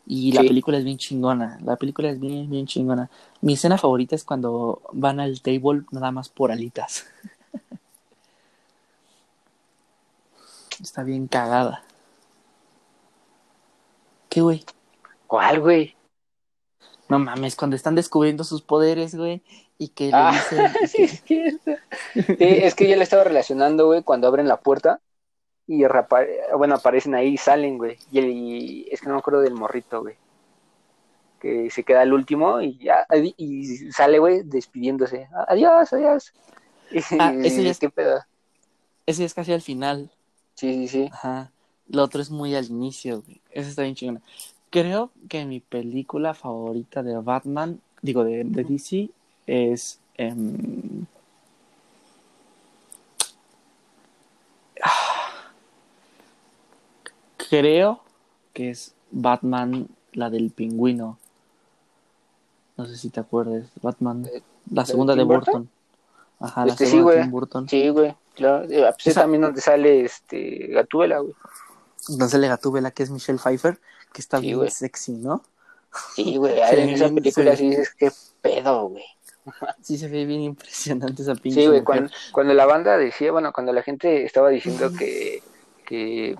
[0.06, 1.58] Y la película es bien chingona.
[1.64, 3.10] La película es bien, bien chingona.
[3.42, 7.08] Mi escena favorita es cuando van al table nada más por alitas.
[10.80, 11.84] está bien cagada.
[14.30, 14.64] ¿Qué, güey?
[15.26, 15.96] ¿Cuál, güey?
[17.10, 19.42] No mames, cuando están descubriendo sus poderes, güey,
[19.82, 20.32] y que le ah,
[20.88, 21.58] sí, es, que...
[22.14, 25.02] sí, es que ya le estaba relacionando, güey, cuando abren la puerta
[25.66, 25.82] y
[26.56, 27.98] bueno, aparecen ahí y salen, güey.
[28.12, 30.18] Y, el, es que no me acuerdo del morrito, güey.
[31.40, 35.28] Que se queda el último y ya, y sale, güey, despidiéndose.
[35.48, 36.34] Adiós, adiós.
[37.20, 38.20] Ah, ese es, ¿Qué pedo?
[39.08, 40.12] Ese es casi al final.
[40.56, 41.10] Sí, sí, sí.
[41.12, 41.52] Ajá.
[41.88, 43.42] Lo otro es muy al inicio, güey.
[43.50, 44.22] Ese está bien chingona.
[44.70, 49.10] Creo que mi película favorita de Batman, digo, de, de DC,
[49.52, 50.00] es...
[50.18, 51.06] Em,
[57.50, 58.02] creo
[58.54, 61.18] que es Batman, la del pingüino.
[62.78, 63.66] No sé si te acuerdas.
[63.82, 64.30] Batman,
[64.72, 65.70] la segunda de Burton?
[66.40, 67.68] Ajá, la este, segunda de Burton.
[67.68, 68.16] Sí, güey.
[68.36, 68.64] Claro.
[68.70, 71.34] Eh, pues también donde sale este Gatúbela, güey.
[72.08, 73.80] Donde sale Gatúbela, que es Michelle Pfeiffer,
[74.14, 75.44] que está bien sexy, ¿no?
[76.16, 76.58] Sí, güey.
[76.72, 78.12] en esa película sí dices, qué
[78.42, 79.04] pedo, güey.
[79.82, 81.62] Sí, se ve bien impresionante esa pinche.
[81.62, 81.84] Sí, güey.
[81.84, 85.42] Cuando, cuando, la banda decía, bueno, cuando la gente estaba diciendo que,
[85.86, 86.36] que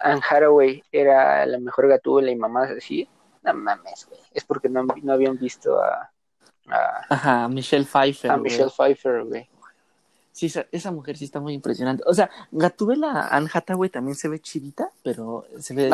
[0.00, 3.08] Anne Haraway era la mejor gatúbela y mamás así,
[3.42, 4.20] no mames, güey.
[4.32, 6.10] Es porque no, no habían visto a,
[6.68, 7.06] a.
[7.08, 8.30] Ajá, Michelle Pfeiffer.
[8.30, 9.48] A Michelle Pfeiffer, güey.
[10.32, 12.02] Sí, esa, mujer sí está muy impresionante.
[12.06, 15.90] O sea, Gatúbela Anne Hathaway también se ve chidita, pero se ve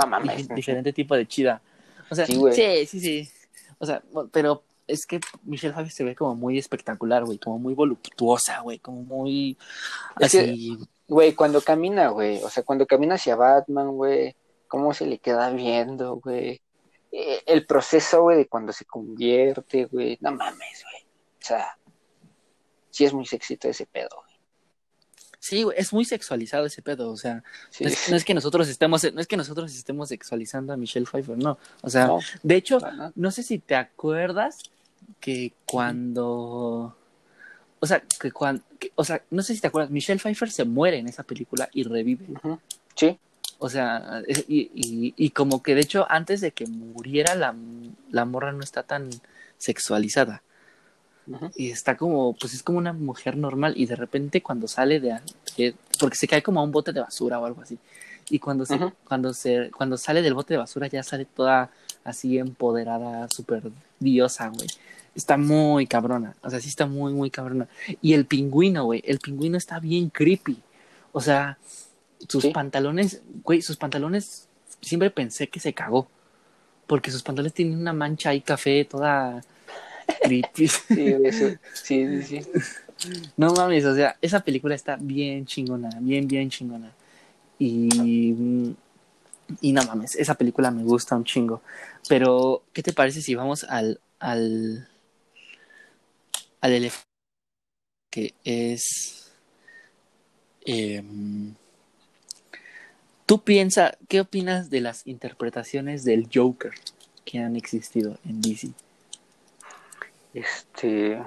[0.54, 1.60] diferente tipo de chida.
[2.08, 3.30] O sea, sí, sí, sí, sí.
[3.78, 7.74] O sea, pero es que Michelle Pfeiffer se ve como muy espectacular, güey, como muy
[7.74, 9.56] voluptuosa, güey, como muy
[10.16, 10.76] así.
[11.06, 14.34] Güey, cuando camina, güey, o sea, cuando camina hacia Batman, güey,
[14.66, 16.60] cómo se le queda viendo, güey.
[17.12, 21.02] Eh, el proceso, güey, de cuando se convierte, güey, no mames, güey.
[21.40, 21.78] O sea,
[22.90, 24.28] sí es muy sexy ese pedo, güey.
[25.40, 27.44] Sí, es muy sexualizado ese pedo, o sea,
[27.80, 31.58] no, es, que nosotros estemos, no es que nosotros estemos sexualizando a Michelle Pfeiffer, no,
[31.80, 32.10] o sea,
[32.42, 32.80] de hecho,
[33.14, 34.58] no sé si te acuerdas
[35.20, 36.96] que cuando,
[37.80, 38.62] o sea, que cuando,
[38.94, 41.84] o sea, no sé si te acuerdas, Michelle Pfeiffer se muere en esa película y
[41.84, 42.26] revive.
[42.94, 43.18] Sí.
[43.58, 47.56] O sea, y, y, y, como que de hecho antes de que muriera la,
[48.10, 49.10] la morra no está tan
[49.58, 50.42] sexualizada.
[51.56, 55.20] Y está como, pues es como una mujer normal y de repente cuando sale de,
[56.00, 57.78] porque se cae como a un bote de basura o algo así.
[58.30, 61.70] Y cuando se, cuando se, cuando sale del bote de basura ya sale toda
[62.04, 64.68] así empoderada, súper diosa, güey.
[65.14, 67.68] Está muy cabrona, o sea, sí está muy, muy cabrona.
[68.00, 70.58] Y el pingüino, güey, el pingüino está bien creepy.
[71.12, 71.58] O sea,
[72.28, 74.48] sus pantalones, güey, sus pantalones,
[74.80, 76.08] siempre pensé que se cagó.
[76.86, 79.42] Porque sus pantalones tienen una mancha ahí café toda
[80.24, 82.40] Sí, sí, sí, sí.
[83.36, 86.92] No mames, o sea, esa película está bien chingona, bien, bien chingona.
[87.58, 88.74] Y,
[89.60, 91.62] y no mames, esa película me gusta un chingo.
[92.08, 94.88] Pero, ¿qué te parece si vamos al, al,
[96.60, 97.06] al elefante?
[98.10, 99.32] Que es...
[100.64, 101.54] Em,
[103.28, 106.72] Tú piensas, ¿qué opinas de las interpretaciones del Joker
[107.26, 108.70] que han existido en DC?
[110.32, 111.22] Este.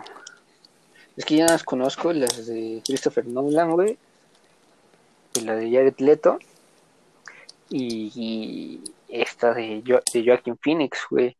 [1.15, 3.99] Es que ya las conozco, las de Christopher Nolan, güey.
[5.35, 6.39] Y la de Jared Leto.
[7.71, 9.81] Y, esta de,
[10.13, 11.35] de Joaquin Phoenix, güey.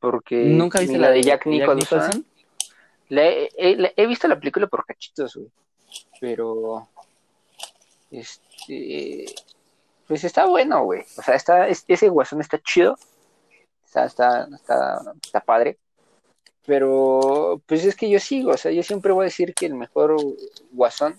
[0.00, 0.36] Porque.
[0.44, 2.26] ¿Nunca viste la, de Jack Nicholson?
[3.10, 5.50] he, visto la película por cachitos, güey.
[6.20, 6.88] Pero.
[8.10, 9.26] Este.
[10.06, 11.04] Pues está bueno, güey.
[11.16, 12.96] O sea, está, ese guasón está chido.
[13.84, 15.78] Está, está, está, está padre.
[16.66, 19.74] Pero, pues es que yo sigo, o sea, yo siempre voy a decir que el
[19.74, 20.16] mejor
[20.70, 21.18] guasón,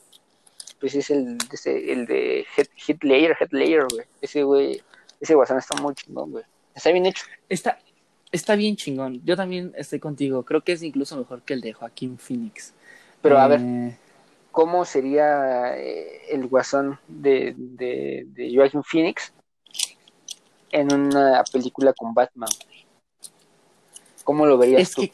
[0.80, 2.46] pues es el, el de
[2.88, 4.06] Hitler, Hitler, güey.
[4.22, 4.82] Ese güey,
[5.20, 6.44] ese guasón está muy chingón, güey.
[6.74, 7.26] Está bien hecho.
[7.50, 7.80] Está,
[8.32, 9.22] está bien chingón.
[9.26, 10.44] Yo también estoy contigo.
[10.44, 12.74] Creo que es incluso mejor que el de Joaquín Phoenix.
[13.22, 13.98] Pero a ver, eh,
[14.52, 19.34] ¿cómo sería eh, el guasón de, de, de Joaquín Phoenix
[20.72, 22.50] en una película con Batman?
[24.24, 25.12] ¿Cómo lo verías es Que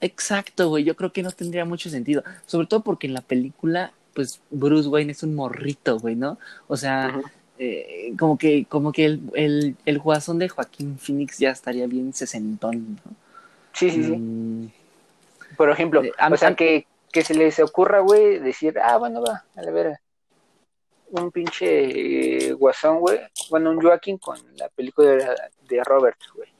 [0.00, 0.84] exacto, güey.
[0.84, 2.22] Yo creo que no tendría mucho sentido.
[2.44, 6.38] Sobre todo porque en la película, pues Bruce Wayne es un morrito, güey, ¿no?
[6.66, 7.20] O sea,
[7.58, 12.12] eh, como que, como que el, el, el guasón de Joaquín Phoenix ya estaría bien
[12.12, 13.12] sesentón, ¿no?
[13.72, 14.16] Sí, sí, sí.
[14.16, 14.72] Mm.
[15.56, 19.44] Por ejemplo, eh, o sea, que, que se les ocurra, güey, decir, ah, bueno, va,
[19.54, 20.00] a la vera.
[21.10, 23.20] Un pinche guasón, güey.
[23.50, 25.28] Bueno, un Joaquín con la película de,
[25.68, 26.56] de Robert, güey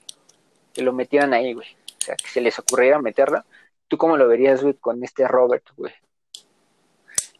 [0.76, 1.66] que lo metieran ahí, güey.
[1.98, 3.46] O sea, que se les ocurriera meterla.
[3.88, 5.94] ¿Tú cómo lo verías, güey, con este Robert, güey?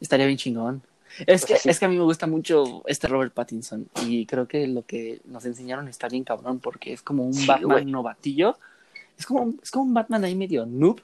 [0.01, 0.83] Estaría bien chingón.
[1.27, 4.67] Es que, es que a mí me gusta mucho este Robert Pattinson y creo que
[4.67, 8.59] lo que nos enseñaron está bien cabrón porque es como un Batman novatillo.
[9.17, 11.01] Es como, es como un Batman ahí medio noob,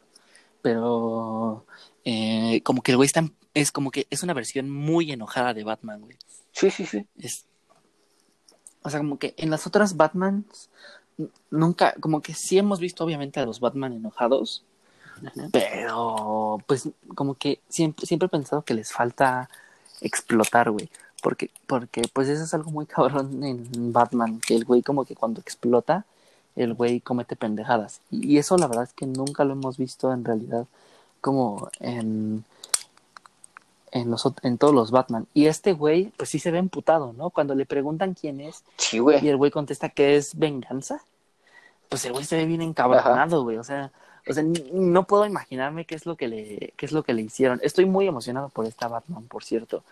[0.61, 1.65] pero
[2.05, 3.25] eh, como que el güey está
[3.55, 6.17] es como que es una versión muy enojada de Batman, güey.
[6.53, 7.07] Sí, sí, sí.
[7.19, 7.47] Es,
[8.83, 10.71] o sea, como que en las otras Batmans
[11.51, 14.65] nunca, como que sí hemos visto obviamente a los Batman enojados,
[15.53, 19.49] pero pues como que siempre, siempre he pensado que les falta
[20.01, 20.91] explotar, güey.
[21.23, 25.15] Porque, porque pues eso es algo muy cabrón en Batman, que el güey como que
[25.15, 26.05] cuando explota,
[26.57, 28.01] el güey comete pendejadas.
[28.11, 30.67] Y, eso la verdad es que nunca lo hemos visto en realidad
[31.21, 32.45] como en,
[33.93, 35.27] en, los, en todos los Batman.
[35.33, 37.31] Y este güey, pues sí se ve emputado, ¿no?
[37.31, 39.25] Cuando le preguntan quién es Sí, güey.
[39.25, 41.03] y el güey contesta que es venganza,
[41.89, 43.59] pues el güey se ve bien encabronado, güey.
[43.59, 43.93] O sea,
[44.29, 47.23] o sea, no puedo imaginarme qué es lo que le, qué es lo que le
[47.23, 47.61] hicieron.
[47.63, 49.85] Estoy muy emocionado por esta Batman, por cierto.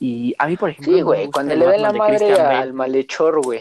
[0.00, 3.42] Y a mí, por ejemplo, Sí, güey, cuando le den la Batman madre al malhechor,
[3.42, 3.60] güey.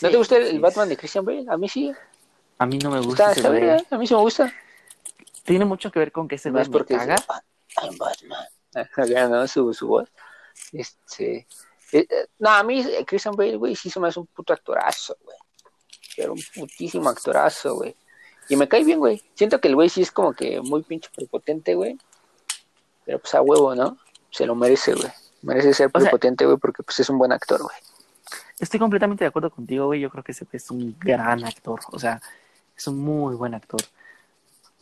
[0.00, 1.44] ¿No Sí, te gusta el, sí, Batman de Christian Bale?
[1.48, 1.92] A mí sí.
[2.58, 4.52] A mí no me gusta Está, ese está bien, a mí sí me gusta.
[5.44, 7.16] Tiene mucho que ver con que ese Más me porque caga.
[7.28, 7.42] "Ah,
[7.82, 8.46] I'm Batman.
[8.74, 9.46] Acá, ¿no?
[9.48, 10.08] Su, su voz.
[10.72, 11.46] Este.
[11.92, 14.52] eh, eh, no, a mí eh, Christian Bale, güey, sí se me hace un puto
[14.52, 15.36] actorazo, güey.
[16.20, 17.94] Era un putísimo actorazo, güey.
[18.48, 19.22] Y me cae bien, güey.
[19.34, 21.98] Siento que el güey sí es como que muy pinche prepotente, güey.
[23.04, 23.96] Pero pues a huevo, ¿no?
[24.30, 25.10] Se lo merece, güey.
[25.42, 27.76] Merece ser prepotente, güey, porque pues es un buen actor, güey.
[28.58, 30.00] Estoy completamente de acuerdo contigo, güey.
[30.00, 31.80] Yo creo que ese es un gran actor.
[31.92, 32.20] O sea,
[32.76, 33.80] es un muy buen actor.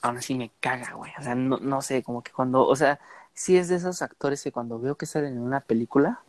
[0.00, 1.12] Aún así me caga, güey.
[1.18, 2.98] O sea, no, no sé, como que cuando, o sea,
[3.34, 6.20] sí es de esos actores que cuando veo que salen en una película,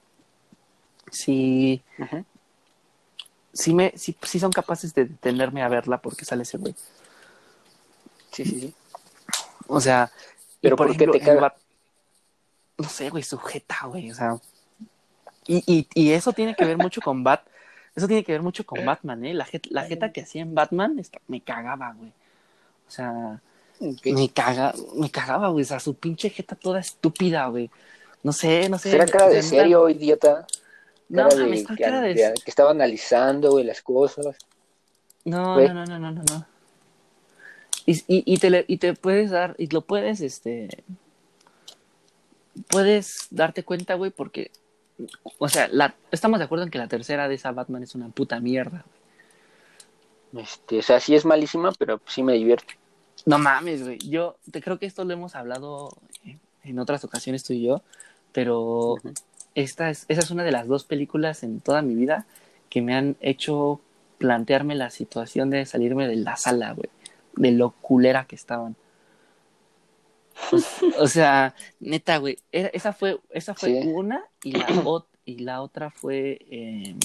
[1.12, 2.26] sí, Ujú.
[3.54, 6.76] Sí me, sí, sí son capaces de detenerme a verla porque sale ese güey.
[8.32, 8.74] Sí, sí, sí.
[9.68, 10.12] O sea,
[10.62, 11.56] ¿Pero por qué te caga?
[12.78, 14.12] No sé, güey, sujeta, güey.
[14.12, 14.38] O sea,
[15.46, 17.46] y, y, y eso tiene que ver mucho con Bat.
[17.96, 19.34] Eso tiene que ver mucho con Batman, ¿eh?
[19.34, 22.10] La, jet- la jeta que hacía en Batman me cagaba, güey.
[22.88, 23.42] O sea,
[23.80, 25.64] me caga, me cagaba, güey.
[25.64, 27.70] O sea, su pinche jeta toda estúpida, güey.
[28.24, 28.92] No sé, no sé.
[28.92, 30.46] ¿Será cara de serio, idiota?
[31.10, 34.38] No, Cara de, mames, ¿cuál que, cara de- de- que estaba analizando, güey, las cosas.
[35.26, 35.68] No, Güey.
[35.68, 36.46] no, no, no, no, no.
[37.86, 40.84] Y, y, y te le- y te puedes dar, y lo puedes, este,
[42.70, 44.52] puedes darte cuenta, güey, porque,
[45.40, 48.10] o sea, la, estamos de acuerdo en que la tercera de esa Batman es una
[48.10, 48.86] puta mierda.
[50.38, 52.78] Este, o sea, sí es malísima, pero sí me divierte.
[53.26, 53.98] No mames, güey.
[53.98, 55.90] Yo te creo que esto lo hemos hablado
[56.64, 57.82] en otras ocasiones tú y yo,
[58.32, 58.96] pero.
[59.56, 62.26] Esta es, esa es una de las dos películas en toda mi vida
[62.70, 63.82] que me han hecho
[64.18, 66.90] plantearme la situación de salirme de la sala, güey,
[67.36, 68.76] de lo culera que estaban.
[70.52, 73.88] O, o sea, neta, güey, esa fue, esa fue Sí.
[73.88, 74.68] una y la,
[75.26, 76.96] y la otra fue eh,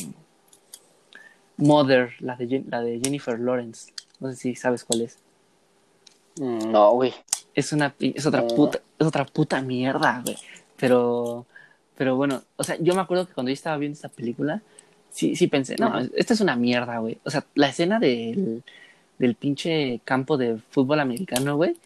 [1.57, 3.93] Mother, la de, la de Jennifer Lawrence.
[4.21, 5.19] No sé si sabes cuál es.
[6.37, 7.15] No, güey.
[7.55, 8.49] Es una es otra No.
[8.49, 10.37] puta, es otra puta mierda, güey.
[10.77, 11.47] Pero
[11.97, 14.63] pero bueno, o sea, yo me acuerdo que cuando yo estaba viendo esta película,
[15.11, 17.19] sí sí pensé, no, esta es una mierda, güey.
[17.25, 18.63] O sea, la escena del
[19.19, 21.77] del pinche campo de fútbol americano, güey.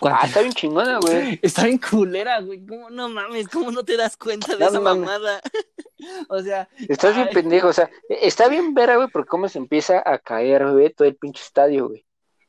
[0.00, 1.38] cuando- Ah, está bien chingona, güey.
[1.42, 2.64] Está bien culera, güey.
[2.66, 3.48] ¿Cómo no mames?
[3.48, 5.00] ¿Cómo no te das cuenta de No esa mames.
[5.06, 5.40] mamada?
[6.28, 10.02] o sea, Estás bien pendejo, o sea, está bien ver, güey, por cómo se empieza
[10.04, 12.04] a caer, güey, todo el pinche estadio, güey.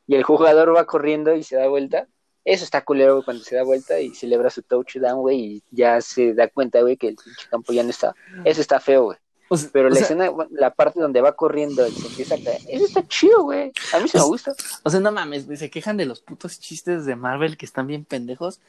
[0.07, 2.07] Y el jugador va corriendo y se da vuelta.
[2.51, 6.01] Eso está culero, güey, cuando se da vuelta y celebra su touchdown, güey, y ya
[6.01, 8.15] se da cuenta, güey, que el pinche campo ya no está.
[8.43, 9.17] Eso está feo, güey.
[9.49, 12.35] o sea- Pero o la sea, escena, la parte donde va corriendo y se empieza
[12.35, 13.71] a caer, eso está chido, güey.
[13.93, 14.53] A mí se me gusta.
[14.83, 17.87] O sea, no mames, güey, se quejan de los putos chistes de Marvel que están
[17.87, 18.59] bien pendejos.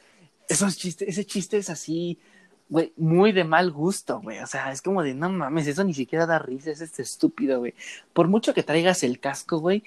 [0.47, 2.17] Esos chistes, ese chiste es así,
[2.69, 4.39] güey, muy de mal gusto, güey.
[4.39, 7.59] O sea, es como de, no mames, eso ni siquiera da risa, es este estúpido,
[7.59, 7.73] güey.
[8.13, 9.83] Por mucho que traigas el casco, güey,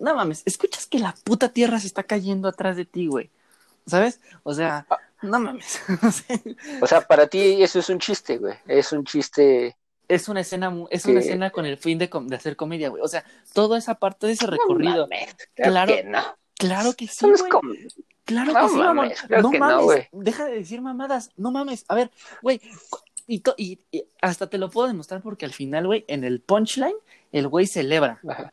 [0.00, 3.30] no mames, escuchas que la puta tierra se está cayendo atrás de ti, güey.
[3.86, 4.20] ¿Sabes?
[4.42, 4.86] O sea,
[5.22, 5.80] no mames.
[6.80, 8.54] O sea, para ti eso es un chiste, güey.
[8.66, 9.76] Es un chiste.
[10.08, 13.02] es una escena, es una escena con el fin de, com- de hacer comedia, güey.
[13.02, 15.06] O sea, toda esa parte de ese recorrido.
[15.06, 16.22] No mames, claro, Claro, que no.
[16.56, 17.88] Claro que sí, no güey.
[18.24, 19.84] Claro No que sí, mames, no que no, mames.
[19.84, 20.08] güey.
[20.12, 21.30] Deja de decir mamadas.
[21.36, 21.84] No mames.
[21.88, 22.10] A ver,
[22.42, 22.60] güey.
[23.26, 26.94] Y, y, y hasta te lo puedo demostrar porque al final, güey, en el punchline,
[27.32, 28.20] el güey celebra.
[28.28, 28.52] Ajá.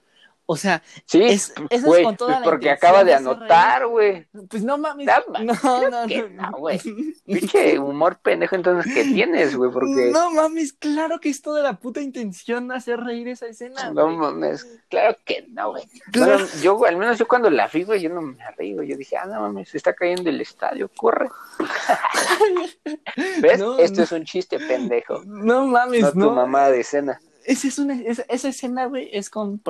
[0.50, 4.26] O sea, Sí, Es- eso es con toda la porque acaba de anotar, güey.
[4.50, 5.06] pues no mames.
[5.06, 6.80] No, No, no, que güey.
[7.26, 11.74] Pinche humor pendejo entonces que tienes, güey, porque No mames, claro que es toda la
[11.74, 13.92] puta intención hacer reír esa escena.
[13.92, 15.84] no mames, claro que no, güey.
[16.14, 16.34] Claro.
[16.38, 18.38] Bueno, yo, al menos yo cuando la vi, güey, yo no me
[18.74, 18.88] güey.
[18.88, 21.30] Yo dije, ah, no mames, se está cayendo el estadio, corre.
[23.42, 23.60] ¿Ves?
[23.60, 24.04] No, Esto no.
[24.04, 27.20] es un chiste pendejo, No mames, no tu mamá de escena.
[27.48, 29.62] Esa, es una, esa, esa escena, güey, es con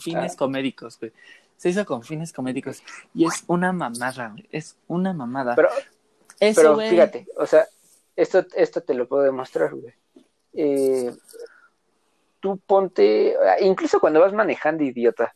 [0.00, 0.36] fines Ah.
[0.38, 1.12] comédicos, güey.
[1.56, 2.82] Se hizo con fines comédicos.
[3.12, 4.48] Y es una mamada, güey.
[4.50, 5.54] Es una mamada.
[5.54, 5.68] Pero,
[6.38, 7.66] Pero fíjate, o sea,
[8.16, 9.92] esto, esto te lo puedo demostrar, güey.
[10.52, 11.12] Eh,
[12.40, 15.34] tú ponte, incluso cuando vas manejando, idiota,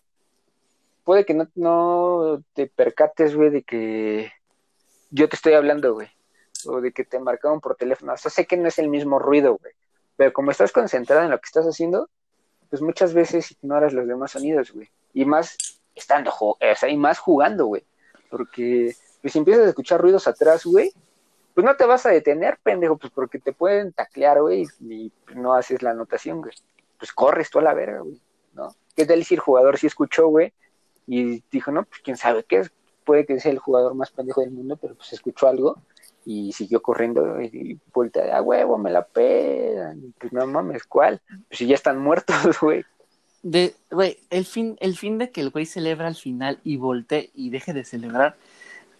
[1.04, 4.30] puede que no, no te percates, güey, de que
[5.10, 6.08] yo te estoy hablando, güey,
[6.66, 8.12] o de que te marcaron por teléfono.
[8.12, 9.72] O sea, sé que no es el mismo ruido, güey,
[10.18, 12.10] pero como estás concentrado en lo que estás haciendo,
[12.68, 14.90] pues muchas veces ignoras los demás sonidos, güey.
[15.14, 15.56] Y más
[15.94, 17.84] estando, o sea, y más jugando, güey.
[18.28, 20.92] Porque, pues si empiezas a escuchar ruidos atrás, güey,
[21.54, 25.54] pues no te vas a detener, pendejo, pues porque te pueden taclear, güey, y no
[25.54, 26.52] haces la anotación, güey.
[26.98, 28.20] Pues corres tú a la verga, güey,
[28.54, 28.74] ¿no?
[28.96, 30.52] ¿Qué tal si el jugador sí escuchó, güey?
[31.06, 32.72] Y dijo, no, pues quién sabe qué es,
[33.04, 35.80] puede que sea el jugador más pendejo del mundo, pero pues escuchó algo
[36.30, 40.12] y siguió corriendo y vuelta de a huevo, me la pedan.
[40.18, 41.22] Pues no mames, ¿cuál?
[41.48, 42.84] Pues si ya están muertos, güey.
[43.42, 47.30] De, güey, el fin, el fin de que el güey celebra al final y voltee
[47.34, 48.36] y deje de celebrar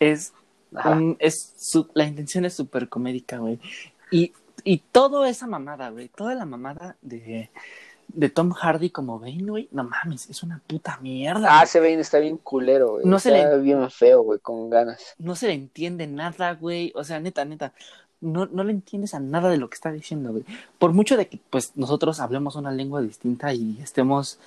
[0.00, 0.32] es,
[1.18, 1.54] es
[1.92, 3.60] la intención es súper comédica, güey.
[4.10, 4.32] Y,
[4.64, 7.50] y toda esa mamada, güey, toda la mamada de,
[8.08, 11.60] de Tom Hardy como Bane, güey, no mames, es una puta mierda.
[11.60, 13.06] Ah, ese Bane está bien culero, güey.
[13.06, 13.58] No está se le...
[13.58, 15.14] bien feo, güey, con ganas.
[15.18, 16.92] No se le entiende nada, güey.
[16.94, 17.72] O sea, neta, neta.
[18.20, 20.44] No, no le entiendes a nada de lo que está diciendo, güey.
[20.78, 24.38] Por mucho de que, pues, nosotros hablemos una lengua distinta y estemos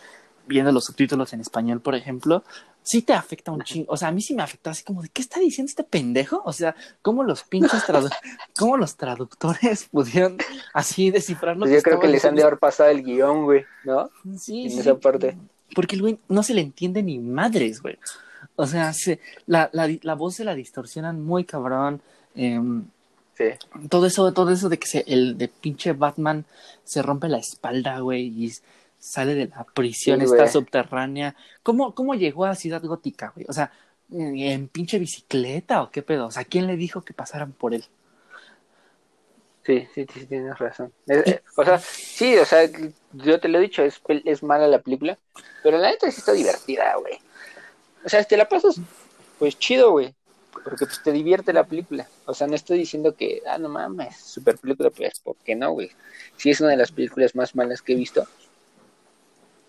[0.47, 2.43] viendo los subtítulos en español, por ejemplo,
[2.83, 3.91] sí te afecta un chingo.
[3.91, 6.41] O sea, a mí sí me afectó así como de, ¿qué está diciendo este pendejo?
[6.45, 7.83] O sea, ¿cómo los pinches
[8.57, 10.37] cómo los traductores pudieron
[10.73, 11.61] así descifrarlo?
[11.65, 14.09] Pues yo creo que les han de haber pasado el guion, güey, ¿no?
[14.37, 15.37] Sí, en esa parte.
[15.75, 17.97] Porque el güey no se le entiende ni madres, güey.
[18.55, 22.01] O sea, se, la, la, la voz se la distorsionan muy cabrón.
[22.35, 22.85] Em,
[23.37, 23.45] sí.
[23.89, 26.45] Todo eso, todo eso de que se, el de pinche Batman
[26.83, 28.51] se rompe la espalda, güey, y
[29.01, 31.35] sale de la prisión, está subterránea.
[31.63, 33.47] ¿Cómo, ¿Cómo llegó a Ciudad Gótica, güey?
[33.49, 33.71] O sea,
[34.11, 36.27] ¿en pinche bicicleta o qué pedo?
[36.27, 37.83] O sea, ¿quién le dijo que pasaran por él?
[39.65, 40.93] Sí, sí, sí, tienes razón.
[41.07, 42.69] Eh, o sea, sí, o sea,
[43.13, 45.17] yo te lo he dicho, es, es mala la película,
[45.63, 47.19] pero la neta sí está divertida, güey.
[48.05, 48.79] O sea, te la pasas,
[49.39, 50.13] pues chido, güey,
[50.63, 52.07] porque pues te divierte la película.
[52.25, 55.71] O sea, no estoy diciendo que, ah, no mames, super película, pues, ¿por qué no,
[55.71, 55.91] güey?
[56.37, 58.27] Sí es una de las películas más malas que he visto,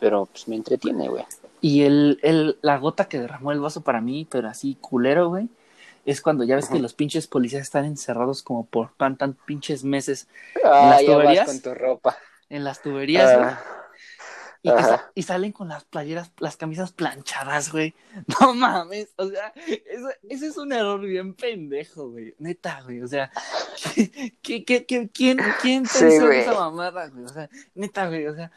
[0.03, 1.25] pero pues me entretiene, güey.
[1.61, 5.49] Y el, el, la gota que derramó el vaso para mí, pero así culero, güey,
[6.05, 9.85] es cuando ya ves que los pinches policías están encerrados como por tan, tan pinches
[9.85, 11.47] meses en las tuberías.
[11.47, 12.19] con tu ropa.
[12.51, 13.37] En las tuberías, ah.
[13.39, 13.83] güey.
[14.65, 14.71] Y,
[15.21, 17.95] y, salen con las playeras, las camisas planchadas, güey.
[18.41, 19.53] No mames, o sea,
[20.29, 22.35] ese es un error bien pendejo, güey.
[22.39, 23.31] Neta, güey, o sea,
[24.43, 27.25] ¿qué, qué, qué, quién, quién pensó en esa mamada, güey?
[27.25, 28.51] O sea, neta, güey, o sea,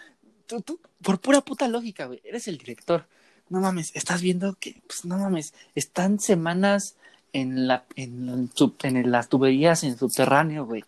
[0.46, 3.06] tú, tú, por pura puta lógica, güey, eres el director.
[3.50, 6.96] No mames, estás viendo que, pues no mames, están semanas
[7.34, 8.50] en la, en,
[8.84, 10.84] en las tuberías en el subterráneo, güey.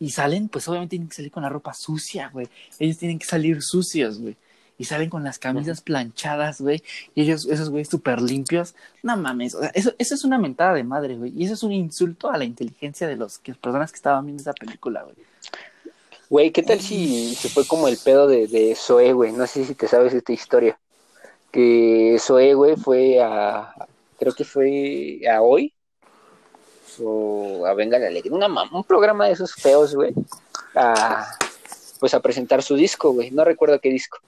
[0.00, 2.48] Y salen, pues obviamente tienen que salir con la ropa sucia, güey.
[2.78, 4.36] Ellos tienen que salir sucios, güey.
[4.76, 6.82] Y salen con las camisas planchadas, güey.
[7.14, 8.74] Y ellos, esos güeyes súper limpios.
[9.02, 11.32] No mames, o sea, eso, eso es una mentada de madre, güey.
[11.36, 14.42] Y eso es un insulto a la inteligencia de los que, personas que estaban viendo
[14.42, 15.14] esa película, güey.
[16.34, 19.30] Güey, ¿qué tal si se fue como el pedo de, de Zoe, güey?
[19.30, 20.80] No sé si te sabes esta historia.
[21.52, 23.72] Que Zoe, güey, fue a.
[24.18, 25.72] Creo que fue a hoy.
[27.00, 28.34] O a Venga la Alegría.
[28.34, 30.12] Una, un programa de esos feos, güey.
[30.74, 31.24] A,
[32.00, 33.30] pues a presentar su disco, güey.
[33.30, 34.18] No recuerdo qué disco.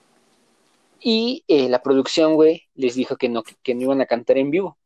[1.01, 4.49] Y eh, la producción, güey, les dijo que no, que no iban a cantar en
[4.49, 4.77] vivo.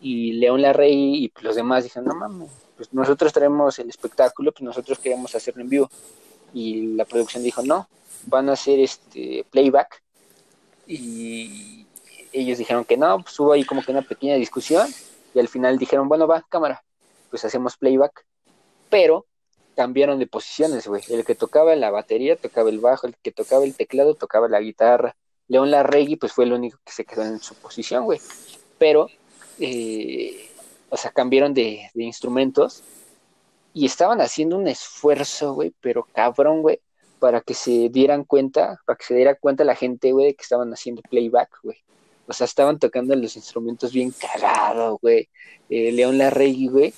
[0.00, 4.62] Y León Larrey y los demás dijeron, no mames, pues nosotros traemos el espectáculo, pues
[4.62, 5.90] nosotros queremos hacerlo en vivo
[6.52, 7.88] y la producción dijo no,
[8.26, 10.02] van a hacer este playback
[10.86, 11.86] y
[12.32, 14.88] ellos dijeron que no, pues hubo ahí como que una pequeña discusión
[15.34, 16.82] y al final dijeron, bueno, va, cámara,
[17.30, 18.24] pues hacemos playback,
[18.88, 19.26] pero
[19.76, 21.02] cambiaron de posiciones, güey.
[21.08, 24.60] El que tocaba la batería tocaba el bajo, el que tocaba el teclado tocaba la
[24.60, 25.16] guitarra.
[25.48, 28.20] León Larregui, pues fue el único que se quedó en su posición, güey.
[28.78, 29.08] Pero,
[29.58, 30.48] eh,
[30.88, 32.82] o sea, cambiaron de, de instrumentos
[33.72, 36.80] y estaban haciendo un esfuerzo, güey, pero cabrón, güey,
[37.18, 40.72] para que se dieran cuenta, para que se diera cuenta la gente, güey, que estaban
[40.72, 41.76] haciendo playback, güey.
[42.26, 45.28] O sea, estaban tocando los instrumentos bien cagados, güey.
[45.68, 46.94] Eh, León Larregui, güey.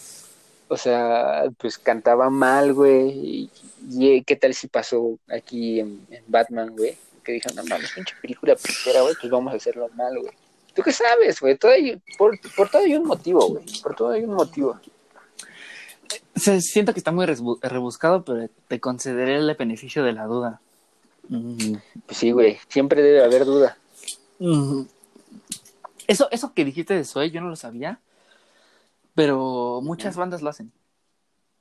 [0.68, 3.50] O sea, pues cantaba mal, güey.
[3.90, 6.96] Y, eh, qué tal si pasó aquí en, Batman, güey.
[7.24, 10.32] Que dijeron, no mames, pinche película pitera, güey, pues vamos a hacerlo mal, güey.
[10.74, 11.58] ¿Tú qué sabes, güey?
[12.18, 13.64] Por, por todo hay un motivo, güey.
[13.82, 14.78] Por todo hay un motivo
[16.34, 20.60] siento que está muy rebuscado, pero te concederé el beneficio de la duda.
[21.28, 23.78] Pues sí, güey, siempre debe haber duda.
[26.06, 28.00] Eso, eso que dijiste de Zoe, yo no lo sabía,
[29.14, 30.72] pero muchas bandas lo hacen.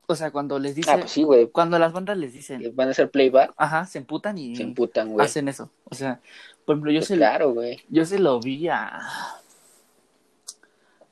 [0.07, 0.93] O sea, cuando les dicen.
[0.93, 1.47] Ah, pues sí, güey.
[1.49, 2.75] Cuando las bandas les dicen.
[2.75, 3.53] Van a hacer playback.
[3.55, 4.55] Ajá, se emputan y.
[4.57, 5.25] Se emputan, güey.
[5.25, 5.69] Hacen eso.
[5.85, 6.19] O sea,
[6.65, 7.15] por ejemplo, yo Pues se.
[7.15, 7.81] claro, güey.
[7.87, 8.99] Yo se lo vi a.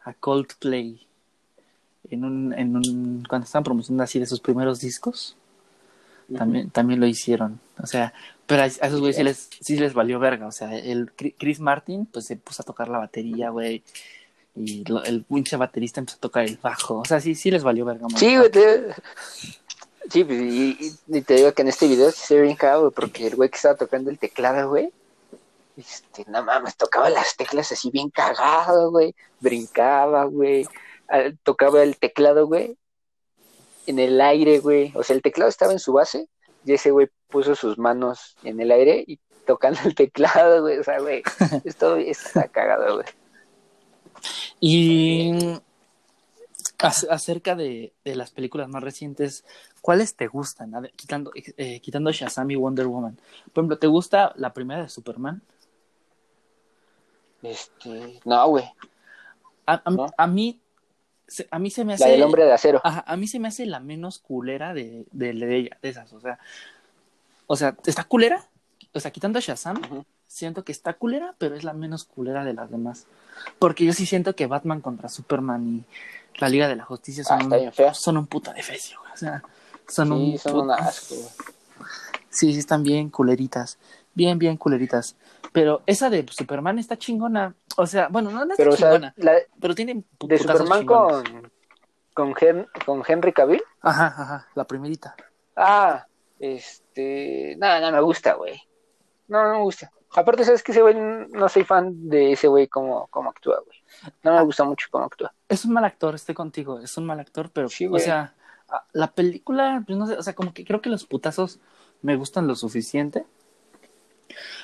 [0.04, 1.08] A Coldplay.
[2.12, 3.24] En un, en un.
[3.28, 5.36] Cuando estaban promocionando así de sus primeros discos.
[6.36, 7.60] También, también lo hicieron.
[7.82, 8.14] O sea,
[8.46, 10.46] pero a, a esos güeyes sí les, sí les valió verga.
[10.48, 13.82] O sea, el Chris Martin, pues se puso a tocar la batería, güey.
[14.56, 17.00] Y lo- el pinche baterista empezó a tocar el bajo.
[17.00, 18.06] O sea, sí, sí les valió verga.
[18.16, 18.52] Sí, güey.
[18.52, 18.94] Te...
[20.12, 22.82] Sí, pues, y, y- te digo que en este video sí se ve bien cagado,
[22.82, 24.92] güey, porque el güey que estaba tocando el teclado, güey,
[25.78, 30.68] este, no mames, tocaba las teclas así bien cagado, güey, brincaba, güey,
[31.44, 32.78] tocaba el teclado, güey,
[33.88, 36.28] en el aire, güey, o sea, el teclado estaba en su base
[36.66, 40.84] y ese güey puso sus manos en el aire y tocando el teclado, güey, o
[40.84, 41.24] sea, güey,
[41.64, 43.08] esto está cagado, güey.
[44.60, 45.32] Y
[46.78, 49.44] ac- acerca de, de las películas más recientes,
[49.82, 50.76] ¿cuáles te gustan?
[50.76, 53.16] A ver, quitando, eh, quitando Shazam y Wonder Woman.
[53.54, 55.42] Por ejemplo, ¿te gusta la primera de Superman?
[57.42, 58.66] Este, no, güey,
[59.66, 60.08] A, a- ¿No?
[60.18, 60.60] a mí,
[61.52, 62.06] a mí se me hace.
[62.06, 62.82] la del hombre de acero.
[62.84, 66.12] Ajá, a mí se me hace la menos culera de, de, de ella, de esas.
[66.14, 66.40] O sea,
[67.48, 68.46] o sea, ¿está culera?
[68.94, 69.82] O sea, quitando a Shazam,
[70.28, 73.06] siento que está culera, pero es la menos culera de las demás.
[73.60, 77.40] Porque yo sí siento que Batman contra Superman y la Liga de la Justicia Ah,
[77.40, 79.00] son, está un, son un puta defecio.
[79.14, 79.44] O sea,
[79.88, 81.16] son Sí, un son un asco.
[82.30, 83.78] Sí, sí, están bien culeritas.
[84.14, 85.16] Bien, bien culeritas.
[85.52, 87.56] Pero esa de Superman está chingona.
[87.78, 90.80] O sea, bueno, no, no está Pero, o sea, chingona, la, pero tiene de Superman
[90.80, 91.30] chingones.
[91.32, 91.52] con,
[92.14, 93.64] con, Hen- con Henry Cavill.
[93.82, 95.16] Ajá, ajá, la primerita.
[95.56, 96.06] Ah,
[96.40, 97.56] este.
[97.58, 98.62] Nada, no me gusta, güey.
[99.28, 99.92] No, no me gusta.
[100.16, 100.96] Aparte, ¿sabes que ese güey?
[100.96, 103.78] No soy fan de ese güey como, como actúa, güey.
[104.24, 105.34] No me gusta mucho cómo actúa.
[105.48, 108.34] Es un mal actor, estoy contigo, es un mal actor, pero, Sí, o sea,
[108.94, 111.60] la película, pues no sé, o sea, como que creo que los putazos
[112.02, 113.26] me gustan lo suficiente.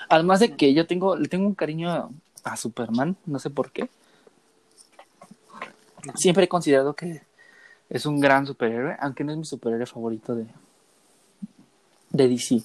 [0.09, 2.11] Además de que yo tengo, le tengo un cariño
[2.43, 3.89] a, Superman, no sé por qué.
[6.16, 7.24] Siempre he considerado que
[7.89, 10.45] es un gran superhéroe, aunque no es mi superhéroe favorito de,
[12.11, 12.61] de DC.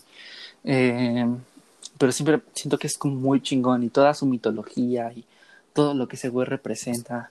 [0.64, 1.26] Eh,
[1.96, 5.24] pero siempre siento que es como muy chingón y toda su mitología y
[5.72, 7.30] todo lo que ese güey representa,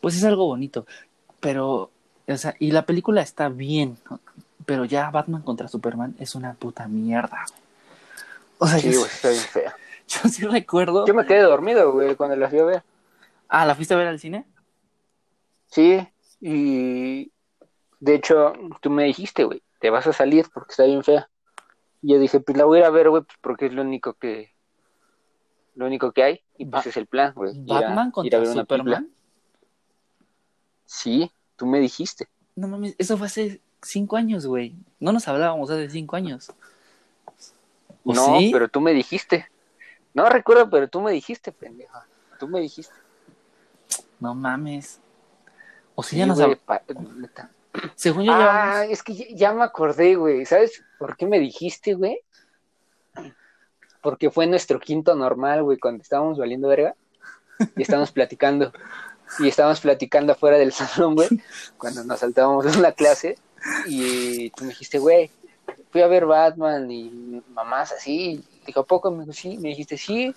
[0.00, 0.86] pues es algo bonito.
[1.40, 1.90] Pero,
[2.28, 3.98] o sea, y la película está bien,
[4.66, 7.44] pero ya Batman contra Superman es una puta mierda.
[7.48, 7.63] güey.
[8.64, 9.76] O sea, Sí, yo, güey, está bien fea.
[10.08, 11.06] yo sí recuerdo.
[11.06, 12.82] Yo me quedé dormido, güey, cuando la fui a ver.
[13.46, 14.46] Ah, ¿la fuiste a ver al cine?
[15.66, 16.08] Sí,
[16.40, 17.30] y.
[18.00, 21.28] De hecho, tú me dijiste, güey, te vas a salir porque está bien fea.
[22.00, 23.82] Y yo dije, pues la voy a ir a ver, güey, pues porque es lo
[23.82, 24.54] único que.
[25.74, 26.40] Lo único que hay.
[26.56, 27.52] Y pues Ba- es el plan, güey.
[27.54, 28.52] ir a- ¿Batman ir a contra una.
[28.62, 29.10] Superman?
[30.86, 32.28] Sí, tú me dijiste.
[32.56, 34.74] No mames, eso fue hace cinco años, güey.
[35.00, 36.50] No nos hablábamos hace cinco años.
[38.04, 38.50] ¿O No, sí?
[38.52, 39.48] pero tú me dijiste.
[40.12, 42.06] No recuerdo, pero tú me dijiste, pendeja.
[42.38, 42.94] Tú me dijiste.
[44.20, 45.00] No mames.
[45.94, 47.50] O si Sí, ya nos neta.
[47.96, 50.44] Según yo Ah, es que ya, ya me acordé, güey.
[50.46, 52.20] ¿Sabes por qué me dijiste, güey?
[54.00, 56.94] Porque fue nuestro quinto normal, güey, cuando estábamos valiendo verga.
[57.76, 58.72] Y estábamos platicando.
[59.38, 61.28] Y estábamos platicando afuera del salón, güey,
[61.78, 63.36] cuando nos saltábamos en la clase.
[63.86, 65.30] Y tú me dijiste, güey,
[65.94, 68.42] fui a ver Batman y mamás así.
[68.66, 69.12] Dijo, ¿a poco?
[69.12, 69.58] Me dijo, sí.
[69.58, 70.34] Me dijiste, sí,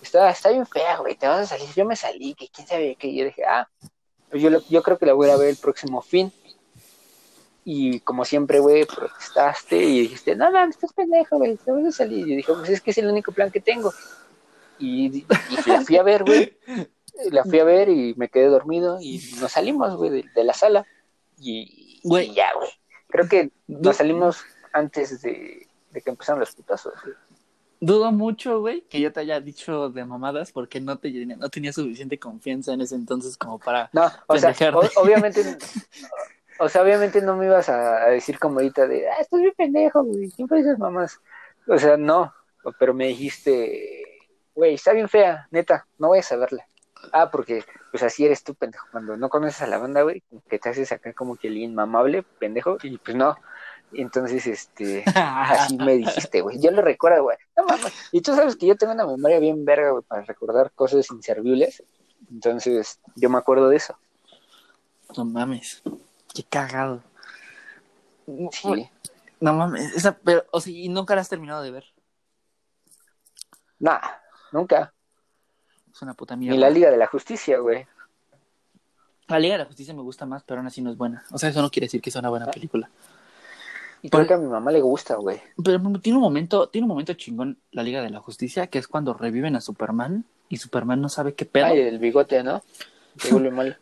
[0.00, 1.68] está, está bien fea, güey, te vas a salir.
[1.76, 3.08] Yo me salí, que quién sabe qué.
[3.08, 3.68] Y yo dije, ah,
[4.30, 6.32] pues yo, yo creo que la voy a ver el próximo fin.
[7.66, 11.92] Y como siempre, güey, protestaste y dijiste, no, no, estás pendejo, güey, te vas a
[11.92, 12.26] salir.
[12.26, 13.92] Y yo dije, pues es que es el único plan que tengo.
[14.78, 15.26] Y, y
[15.66, 16.56] la fui a ver, güey.
[17.30, 20.54] La fui a ver y me quedé dormido y nos salimos, güey, de, de la
[20.54, 20.86] sala.
[21.38, 22.30] Y, Güey.
[22.30, 22.70] y ya, güey.
[23.08, 24.44] Creo que nos salimos
[24.74, 26.92] antes de, de que empezaron los putazos.
[27.80, 31.72] Dudo mucho, güey, que yo te haya dicho de mamadas porque no, te, no tenía
[31.72, 33.90] suficiente confianza en ese entonces como para...
[33.92, 35.42] No, o sea, o- obviamente,
[36.58, 39.52] o sea, obviamente no me ibas a, a decir como ahorita de, ah, estás bien
[39.56, 41.20] pendejo, güey, siempre dices mamás.
[41.66, 42.32] O sea, no,
[42.78, 44.04] pero me dijiste,
[44.54, 46.66] güey, está bien fea, neta, no vayas a verla.
[47.12, 50.58] Ah, porque, pues así eres tú, pendejo, cuando no conoces a la banda, güey, que
[50.58, 53.36] te haces acá como que el inmamable, pendejo, y pues no.
[53.96, 57.92] Entonces, este, así me dijiste, güey, yo lo recuerdo, güey, no mames.
[58.12, 61.82] Y tú sabes que yo tengo una memoria bien verga, güey, para recordar cosas inservibles.
[62.30, 63.96] Entonces, yo me acuerdo de eso.
[65.16, 65.82] No mames,
[66.34, 67.02] qué cagado.
[68.52, 68.90] Sí.
[69.40, 71.84] No mames, esa, pero, o sea, y nunca la has terminado de ver.
[73.78, 74.00] Nah,
[74.52, 74.92] nunca.
[75.92, 76.60] Es una puta Ni mierda.
[76.60, 77.86] la Liga de la Justicia, güey.
[79.28, 81.24] La Liga de la Justicia me gusta más, pero aún así no es buena.
[81.30, 82.90] O sea, eso no quiere decir que sea una buena película.
[84.04, 85.40] Y creo que a mi mamá le gusta, güey.
[85.64, 88.86] Pero tiene un momento, tiene un momento chingón la Liga de la Justicia, que es
[88.86, 91.64] cuando reviven a Superman y Superman no sabe qué pedo.
[91.64, 92.62] Ay, el bigote, ¿no?
[93.16, 93.78] Se vuelve mal.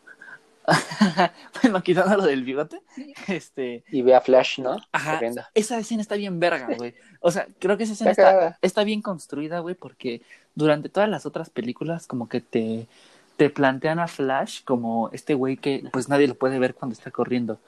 [1.61, 2.81] bueno, quitando lo del bigote.
[3.27, 3.83] Este.
[3.91, 4.77] Y ve a Flash, ¿no?
[4.93, 5.19] Ajá.
[5.53, 6.93] Esa escena está bien verga, güey.
[7.19, 10.21] O sea, creo que esa escena está, está, bien construida, güey, porque
[10.55, 12.87] durante todas las otras películas, como que te,
[13.35, 17.11] te plantean a Flash como este güey que pues nadie lo puede ver cuando está
[17.11, 17.59] corriendo.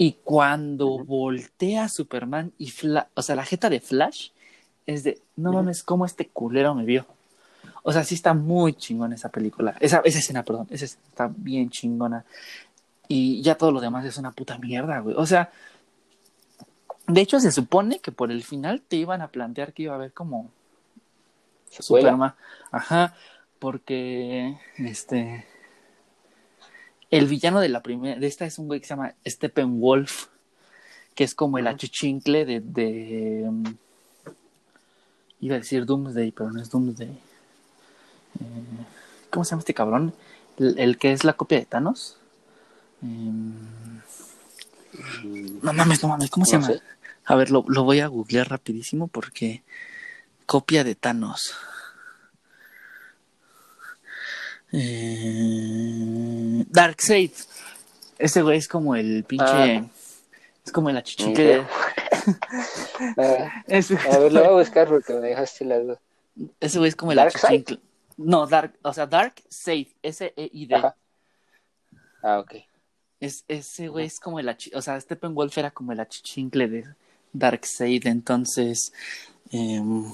[0.00, 4.30] Y cuando voltea Superman y Flash, o sea, la jeta de Flash
[4.86, 7.04] es de, no mames, cómo este culero me vio.
[7.82, 9.74] O sea, sí está muy chingona esa película.
[9.80, 10.68] Esa, esa escena, perdón.
[10.70, 12.24] Esa está bien chingona.
[13.08, 15.16] Y ya todo lo demás es una puta mierda, güey.
[15.18, 15.50] O sea,
[17.08, 19.96] de hecho se supone que por el final te iban a plantear que iba a
[19.96, 20.50] haber como
[21.70, 22.34] Superman.
[22.70, 23.14] Ajá,
[23.58, 25.44] porque este
[27.10, 30.26] el villano de la primera de esta es un güey que se llama Steppenwolf,
[31.14, 33.64] que es como el achichincle de, de um,
[35.40, 37.08] iba a decir Doomsday, pero no es Doomsday.
[37.08, 37.18] Eh,
[39.30, 40.14] ¿Cómo se llama este cabrón?
[40.58, 42.18] El, que es la copia de Thanos.
[43.02, 43.52] Em,
[45.62, 46.70] no mames, no mames, ¿cómo se llama?
[47.24, 49.62] A ver, lo, lo, voy a googlear rapidísimo porque
[50.46, 51.54] copia de Thanos.
[54.72, 57.32] Eh, Darkseid.
[58.18, 59.44] Ese güey es como el pinche.
[59.46, 59.86] Ah.
[60.64, 61.62] Es como el achichique.
[63.16, 63.62] Ah.
[63.66, 65.98] a ver, lo voy a buscar porque me dejaste las dos.
[66.60, 67.78] Ese güey es como el achichicle.
[68.18, 70.74] No, Dark, o sea, Dark Safe, S-E-I-D.
[72.22, 72.56] Ah, ok.
[73.20, 76.84] Es, ese güey es como el, o sea, Steppenwolf era como el achichincle de
[77.32, 78.92] Darkseid, entonces,
[79.50, 80.12] em,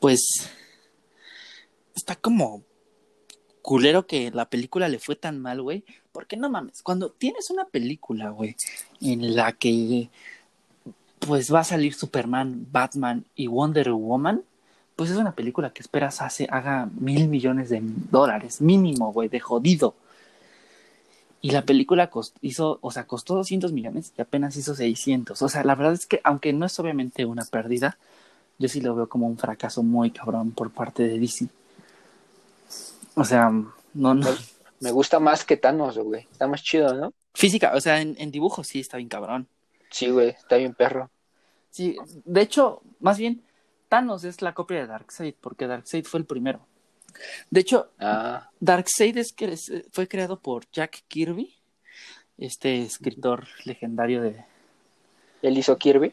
[0.00, 0.50] pues,
[2.00, 2.62] está como
[3.62, 7.66] culero que la película le fue tan mal, güey, porque no mames, cuando tienes una
[7.66, 8.56] película, güey,
[9.02, 10.08] en la que,
[11.18, 14.42] pues va a salir Superman, Batman y Wonder Woman,
[14.96, 19.40] pues es una película que esperas hace, haga mil millones de dólares, mínimo, güey, de
[19.40, 19.94] jodido.
[21.42, 22.10] Y la película
[22.42, 25.40] hizo, o sea, costó 200 millones y apenas hizo 600.
[25.40, 27.98] O sea, la verdad es que, aunque no es obviamente una pérdida,
[28.58, 31.48] yo sí lo veo como un fracaso muy cabrón por parte de DC.
[33.14, 34.28] O sea, no, no.
[34.80, 36.26] Me gusta más que Thanos, güey.
[36.30, 37.12] Está más chido, ¿no?
[37.34, 39.48] Física, o sea, en, en dibujo sí está bien cabrón.
[39.90, 41.10] Sí, güey, está bien perro.
[41.70, 43.42] Sí, de hecho, más bien,
[43.88, 46.66] Thanos es la copia de Darkseid, porque Darkseid fue el primero.
[47.50, 48.50] De hecho, ah.
[48.60, 49.56] Darkseid es que
[49.92, 51.54] fue creado por Jack Kirby,
[52.38, 54.44] este escritor legendario de.
[55.42, 56.12] ¿Él hizo Kirby?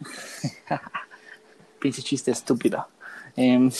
[1.80, 2.86] pinche chiste estúpido.
[3.36, 3.70] Eh...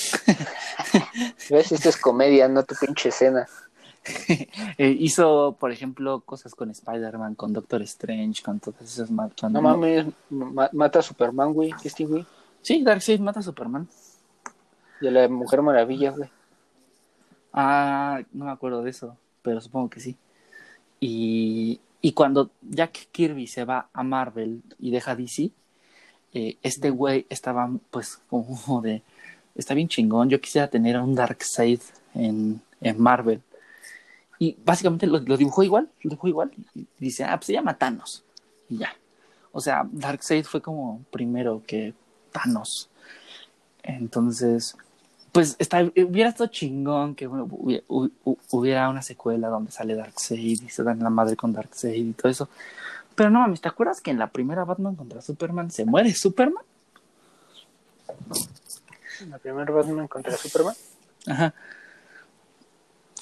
[1.51, 1.73] ¿Ves?
[1.73, 3.47] Esto es comedia, no tu pinche escena.
[4.79, 9.11] Eh, hizo, por ejemplo, cosas con Spider-Man, con Doctor Strange, con todas esas.
[9.11, 11.71] No mames, mata a Superman, güey.
[11.83, 12.25] ¿Qué este, güey?
[12.63, 13.87] Sí, Darkseid mata a Superman.
[15.03, 16.31] Y a la Mujer Maravilla, güey.
[17.53, 20.17] Ah, no me acuerdo de eso, pero supongo que sí.
[20.99, 25.51] Y, y cuando Jack Kirby se va a Marvel y deja DC,
[26.33, 29.03] eh, este güey estaba pues como de,
[29.55, 31.81] está bien chingón, yo quisiera tener un Darkseid
[32.15, 33.43] en, en Marvel.
[34.39, 36.51] Y básicamente lo, lo, dibujó igual, lo dibujó igual.
[36.99, 38.25] Dice, ah, pues se llama Thanos.
[38.69, 38.95] Y ya.
[39.53, 41.93] O sea, Darkseid fue como primero que
[42.33, 42.89] Thanos.
[43.83, 44.77] Entonces,
[45.33, 51.01] pues está, hubiera estado chingón que hubiera, una secuela donde sale Darkseid y se dan
[51.01, 52.49] la madre con Darkseid y todo eso.
[53.15, 56.65] Pero no mames, ¿te acuerdas que en la primera Batman contra Superman se muere Superman?
[59.21, 60.75] ¿En la primera Batman contra Superman?
[61.27, 61.55] Ajá.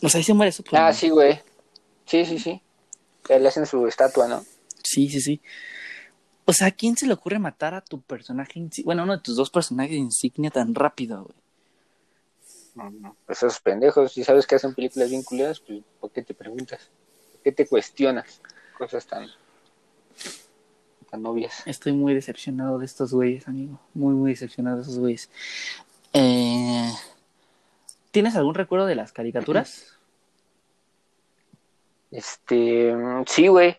[0.03, 0.89] O sea, ahí se muere Superman.
[0.89, 1.41] Ah, sí, güey.
[2.07, 2.63] Sí, sí, sí.
[3.29, 4.45] Le hacen su estatua, ¿no?
[4.83, 5.41] Sí, sí, sí.
[6.45, 9.37] O sea, ¿a quién se le ocurre matar a tu personaje Bueno, uno de tus
[9.37, 11.37] dos personajes insignia tan rápido, güey.
[12.75, 13.17] No, no.
[13.27, 16.89] Pues esos pendejos, si sabes que hacen películas bien culiadas, pues ¿por qué te preguntas?
[17.33, 18.41] ¿Por qué te cuestionas
[18.79, 19.29] cosas tan,
[21.11, 21.67] tan obvias?
[21.67, 23.81] Estoy muy decepcionado de estos güeyes, amigo.
[23.93, 25.29] Muy, muy decepcionado de esos güeyes.
[26.13, 26.93] Eh...
[28.11, 29.99] ¿Tienes algún recuerdo de las caricaturas?
[32.11, 32.95] Este,
[33.27, 33.77] sí, güey.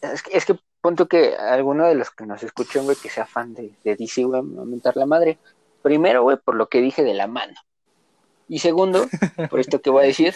[0.00, 3.26] Es que, es que punto que alguno de los que nos escuchan, güey, que sea
[3.26, 5.38] fan de, de DC, güey, me va a mentar la madre.
[5.82, 7.54] Primero, güey, por lo que dije de la mano.
[8.48, 9.06] Y segundo,
[9.50, 10.34] por esto que voy a decir,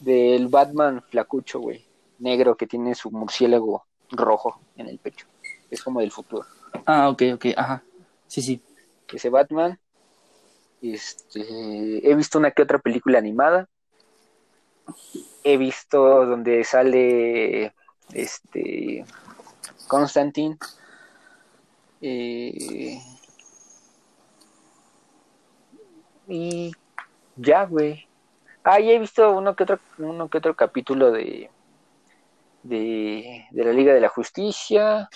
[0.00, 1.84] del Batman flacucho, güey,
[2.18, 5.26] negro que tiene su murciélago rojo en el pecho.
[5.70, 6.44] Es como del futuro.
[6.86, 7.82] Ah, ok, ok, ajá.
[8.26, 8.60] Sí, sí.
[9.12, 9.78] Ese Batman.
[10.82, 11.40] Este,
[12.10, 13.68] he visto una que otra película animada.
[15.44, 17.74] he visto donde sale
[18.12, 19.04] este
[19.86, 20.56] Constantine.
[22.00, 22.98] Eh,
[26.26, 26.72] y
[27.36, 28.08] ya, güey.
[28.62, 31.50] Ah, ya he visto uno que otro, uno que otro capítulo de,
[32.62, 35.08] de, de la Liga de la Justicia.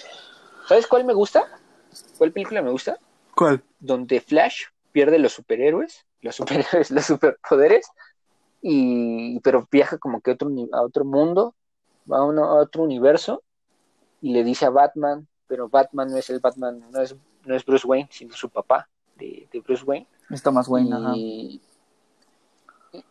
[0.66, 1.46] ¿Sabes cuál me gusta?
[2.18, 2.98] ¿Cuál película me gusta?
[3.34, 3.62] ¿Cuál?
[3.78, 4.64] Donde Flash
[4.98, 7.88] pierde los superhéroes, los superhéroes, los superpoderes,
[8.60, 11.54] y pero viaja como que a otro, a otro mundo,
[12.10, 13.44] va a, uno, a otro universo,
[14.20, 17.64] y le dice a Batman, pero Batman no es el Batman, no es, no es
[17.64, 20.08] Bruce Wayne, sino su papá de, de Bruce Wayne.
[20.30, 21.67] Es Thomas Wayne, y, ajá.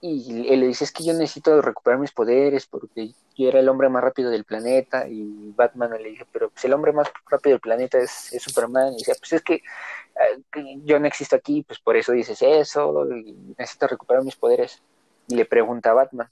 [0.01, 3.69] Y él le dice, es que yo necesito recuperar mis poderes porque yo era el
[3.69, 7.53] hombre más rápido del planeta y Batman le dice, pero pues el hombre más rápido
[7.53, 11.61] del planeta es, Superman y dice, pues es que, eh, que yo no existo aquí,
[11.61, 14.81] pues por eso dices eso y necesito recuperar mis poderes.
[15.27, 16.29] Y le pregunta a Batman,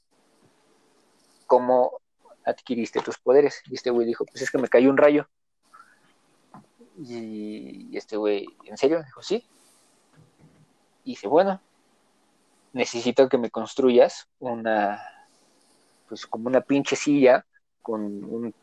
[1.46, 2.00] ¿cómo
[2.46, 3.62] adquiriste tus poderes?
[3.70, 5.28] Y este güey dijo, pues es que me cayó un rayo.
[6.98, 9.04] Y este güey, ¿en serio?
[9.04, 9.48] Dijo, sí.
[11.04, 11.62] Y dice, bueno,
[12.76, 15.02] necesito que me construyas una,
[16.10, 17.46] pues como una pinche silla
[17.82, 18.54] con un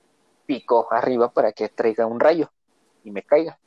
[0.45, 2.53] pico arriba para que traiga un rayo
[3.05, 3.59] y me caiga.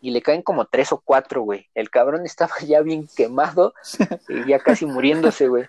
[0.00, 1.68] Y le caen como tres o cuatro, güey.
[1.74, 3.74] El cabrón estaba ya bien quemado
[4.30, 5.66] y ya casi muriéndose, güey.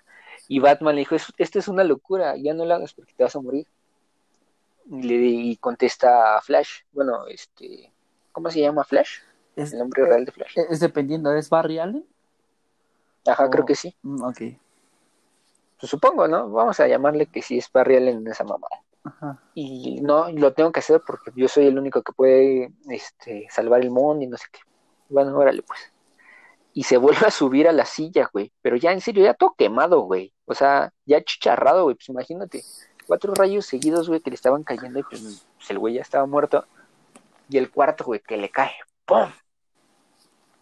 [0.48, 3.36] Y Batman le dijo, esto es una locura, ya no lo hagas porque te vas
[3.36, 3.68] a morir.
[4.90, 7.92] Y, le, y contesta a Flash, bueno, este,
[8.32, 9.20] ¿cómo se llama Flash?
[9.58, 10.54] Es, el nombre real de Flash.
[10.70, 12.06] Es dependiendo, ¿es Barry Allen?
[13.28, 13.96] Ajá, oh, creo que sí.
[14.02, 14.38] Mm, ok.
[15.80, 16.50] Pues supongo, ¿no?
[16.50, 18.82] Vamos a llamarle que sí es Barry Allen en esa mamada.
[19.04, 19.40] Ajá.
[19.54, 23.82] Y no, lo tengo que hacer porque yo soy el único que puede este, salvar
[23.82, 24.60] el mundo y no sé qué.
[25.10, 25.80] Bueno, órale, pues.
[26.74, 28.52] Y se vuelve a subir a la silla, güey.
[28.62, 30.34] Pero ya en serio, ya todo quemado, güey.
[30.46, 31.96] O sea, ya chicharrado, güey.
[31.96, 32.64] Pues imagínate.
[33.06, 36.26] Cuatro rayos seguidos, güey, que le estaban cayendo y pues, pues el güey ya estaba
[36.26, 36.66] muerto.
[37.50, 38.74] Y el cuarto, güey, que le cae.
[39.06, 39.30] ¡Pum!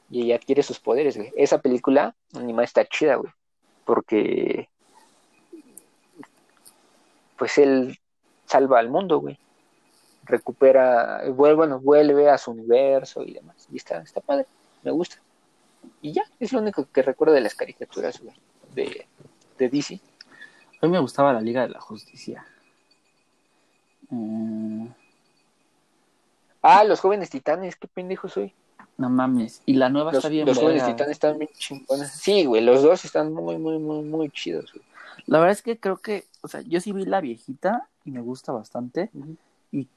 [0.10, 1.34] Y ella adquiere sus poderes, güey.
[1.36, 3.32] Esa película animada está chida, güey.
[3.86, 4.70] Porque
[7.38, 8.00] pues él
[8.46, 9.38] salva al mundo, güey.
[10.24, 13.68] Recupera, vuelve, bueno, vuelve a su universo y demás.
[13.72, 14.46] Y está, está padre,
[14.84, 15.18] me gusta.
[16.02, 18.36] Y ya, es lo único que recuerdo de las caricaturas, güey,
[18.74, 19.06] de,
[19.58, 20.00] de DC.
[20.82, 22.46] A mí me gustaba la Liga de la Justicia.
[24.12, 24.88] Eh...
[26.68, 28.52] Ah, los jóvenes titanes, qué pendejo soy.
[28.98, 29.62] No mames.
[29.66, 30.96] Y la nueva los, está bien Los jóvenes verga.
[30.96, 32.12] titanes están bien chingones.
[32.12, 34.86] Sí, güey, los dos están muy, muy, muy, muy chidos, güey.
[35.28, 38.22] La verdad es que creo que, o sea, yo sí vi la viejita y me
[38.22, 39.36] gusta bastante, Uh -huh.
[39.72, 39.88] y,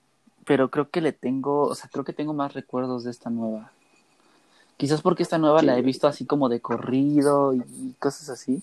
[0.44, 3.70] pero creo que le tengo, o sea, creo que tengo más recuerdos de esta nueva.
[4.78, 5.66] Quizás porque esta nueva Sí.
[5.66, 8.62] la he visto así como de corrido y, cosas así.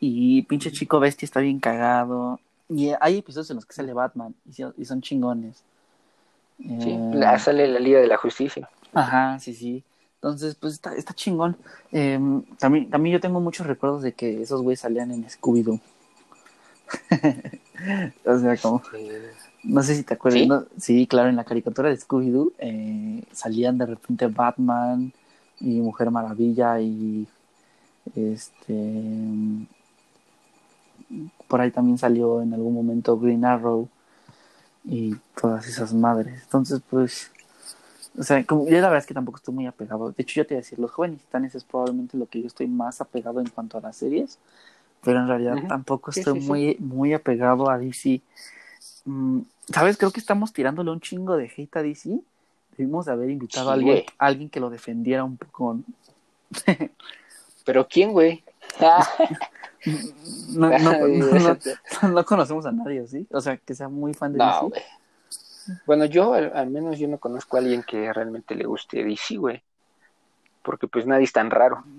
[0.00, 2.40] Y pinche chico bestia está bien cagado.
[2.68, 5.62] Y hay episodios en los que sale Batman y, so- y son chingones.
[6.58, 8.68] Sí, Eh, la- sale la Liga de la Justicia.
[8.94, 9.84] Ajá, sí, sí.
[10.16, 11.56] Entonces, pues está, está chingón.
[11.92, 12.18] Eh,
[12.58, 15.80] también, también yo tengo muchos recuerdos de que esos güeyes salían en Scooby-Doo.
[18.24, 18.82] o sea, como,
[19.64, 20.40] no sé si te acuerdas.
[20.40, 20.46] ¿Sí?
[20.46, 20.64] ¿no?
[20.78, 25.12] Sí, claro, en la caricatura de Scooby-Doo eh, salían de repente Batman
[25.60, 27.26] y Mujer Maravilla y
[28.14, 29.18] este.
[31.48, 33.88] Por ahí también salió en algún momento Green Arrow
[34.84, 36.42] y todas esas madres.
[36.42, 37.30] Entonces, pues.
[38.16, 40.12] O sea, como, yo la verdad es que tampoco estoy muy apegado.
[40.12, 42.46] De hecho, yo te iba a decir, Los Jóvenes Titanes es probablemente lo que yo
[42.46, 44.38] estoy más apegado en cuanto a las series,
[45.02, 46.46] pero en realidad tampoco Sí, estoy sí, sí.
[46.46, 48.20] muy, muy apegado a DC.
[49.04, 49.40] Mm,
[49.72, 49.96] ¿Sabes?
[49.96, 52.20] Creo que estamos tirándole un chingo de hate a DC.
[52.76, 55.74] Debimos de haber invitado a alguien, a alguien que lo defendiera un poco.
[55.74, 55.82] ¿no?
[57.64, 58.42] ¿Pero quién, güey?
[60.48, 61.58] No, no, no, no,
[62.02, 63.26] no, no conocemos a nadie, ¿sí?
[63.30, 64.58] O sea, que sea muy fan de DC.
[64.62, 64.82] güey.
[65.86, 69.36] Bueno, yo al, al menos yo no conozco a alguien que realmente le guste DC,
[69.36, 69.62] güey.
[70.62, 71.84] Porque pues nadie es tan raro.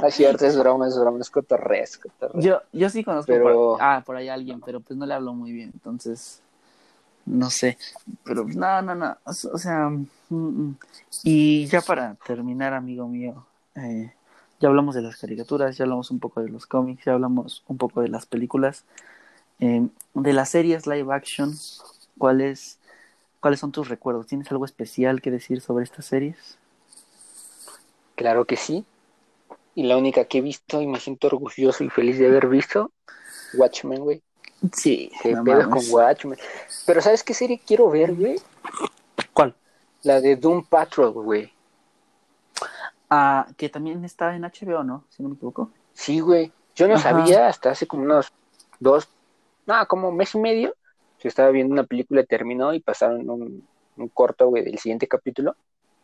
[0.00, 1.84] No es cierto, es broma, es broma, es cotorreo.
[2.34, 5.14] Yo, yo sí conozco Pero- por, ah, por ahí a alguien, pero pues no le
[5.14, 6.42] hablo muy bien, entonces
[7.26, 7.78] no sé.
[8.24, 9.16] Pero no, no, no.
[9.24, 10.76] O, o sea, mm, mm.
[11.22, 14.12] y ya para terminar, amigo mío, eh,
[14.60, 17.78] ya hablamos de las caricaturas, ya hablamos un poco de los cómics, ya hablamos un
[17.78, 18.84] poco de las películas.
[19.60, 21.54] Eh, de las series live action,
[22.18, 22.78] ¿cuáles,
[23.40, 24.26] ¿cuáles son tus recuerdos?
[24.26, 26.58] ¿Tienes algo especial que decir sobre estas series?
[28.14, 28.84] Claro que sí.
[29.74, 32.92] Y la única que he visto y me siento orgulloso y feliz de haber visto,
[33.54, 34.22] Watchmen, güey.
[34.72, 36.38] Sí, no pedo con Watchmen.
[36.86, 38.36] Pero ¿sabes qué serie quiero ver, güey?
[39.32, 39.54] ¿Cuál?
[40.02, 41.52] La de Doom Patrol, güey.
[43.10, 45.04] Ah, que también está en HBO, ¿no?
[45.10, 45.70] Si no me equivoco.
[45.92, 46.52] Sí, güey.
[46.74, 48.32] Yo no sabía hasta hace como unos
[48.80, 49.08] dos,
[49.66, 50.74] no, como un mes y medio,
[51.20, 55.56] yo estaba viendo una película, terminó y pasaron un, un corto, güey, del siguiente capítulo.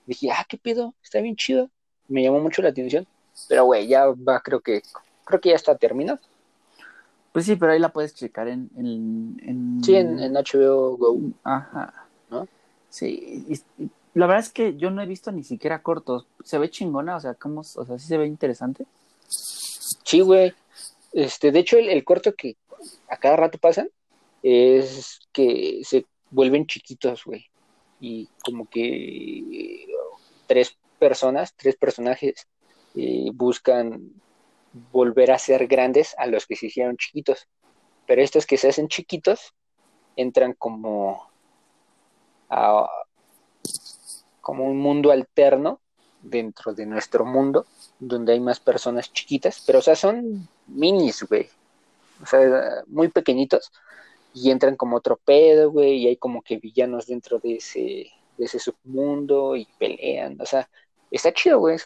[0.06, 1.70] Dije, ah, qué pedo, está bien chido.
[2.08, 3.06] Me llamó mucho la atención.
[3.48, 4.82] Pero, güey, ya va, creo que,
[5.24, 6.18] creo que ya está terminado.
[7.32, 8.70] Pues sí, pero ahí la puedes checar en...
[8.76, 9.84] en, en...
[9.84, 11.18] Sí, en, en, HBO Go.
[11.44, 12.08] Ajá.
[12.28, 12.48] ¿No?
[12.88, 16.26] Sí, y, y la verdad es que yo no he visto ni siquiera cortos.
[16.42, 18.86] Se ve chingona, o sea, ¿cómo, o sea, sí se ve interesante.
[19.28, 20.52] Sí, güey.
[21.12, 22.56] Este, de hecho, el, el, corto que
[23.08, 23.90] a cada rato pasan
[24.42, 27.46] es que se vuelven chiquitos, güey.
[28.00, 29.86] Y como que
[30.46, 32.46] tres personas, tres personajes
[32.94, 34.12] eh, buscan
[34.92, 37.48] volver a ser grandes a los que se hicieron chiquitos.
[38.06, 39.54] Pero estos que se hacen chiquitos
[40.16, 41.28] entran como
[42.48, 42.88] a
[44.40, 45.80] como un mundo alterno
[46.22, 47.66] dentro de nuestro mundo,
[47.98, 51.48] donde hay más personas chiquitas, pero o sea, son minis, güey.
[52.22, 53.70] O sea, muy pequeñitos
[54.34, 58.10] y entran como otro pedo, güey, y hay como que villanos dentro de ese
[58.40, 60.68] de ese submundo y pelean, o sea,
[61.10, 61.76] está chido, güey.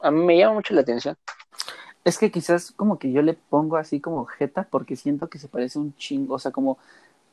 [0.00, 1.16] A mí me llama mucho la atención.
[2.04, 5.46] Es que quizás como que yo le pongo así como jeta porque siento que se
[5.46, 6.78] parece un chingo, o sea, como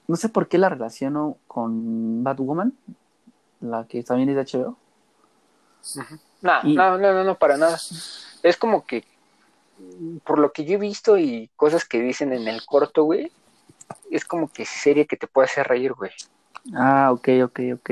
[0.08, 2.78] no sé por qué la relaciono con Batwoman,
[3.62, 4.78] la que también es de HBO.
[6.42, 6.76] No, y...
[6.76, 7.78] no, no, no, no, para nada.
[8.44, 9.04] Es como que,
[10.24, 13.32] por lo que yo he visto y cosas que dicen en el corto, güey,
[14.12, 16.12] es como que serie que te puede hacer reír, güey.
[16.74, 17.90] Ah, ok, ok, ok.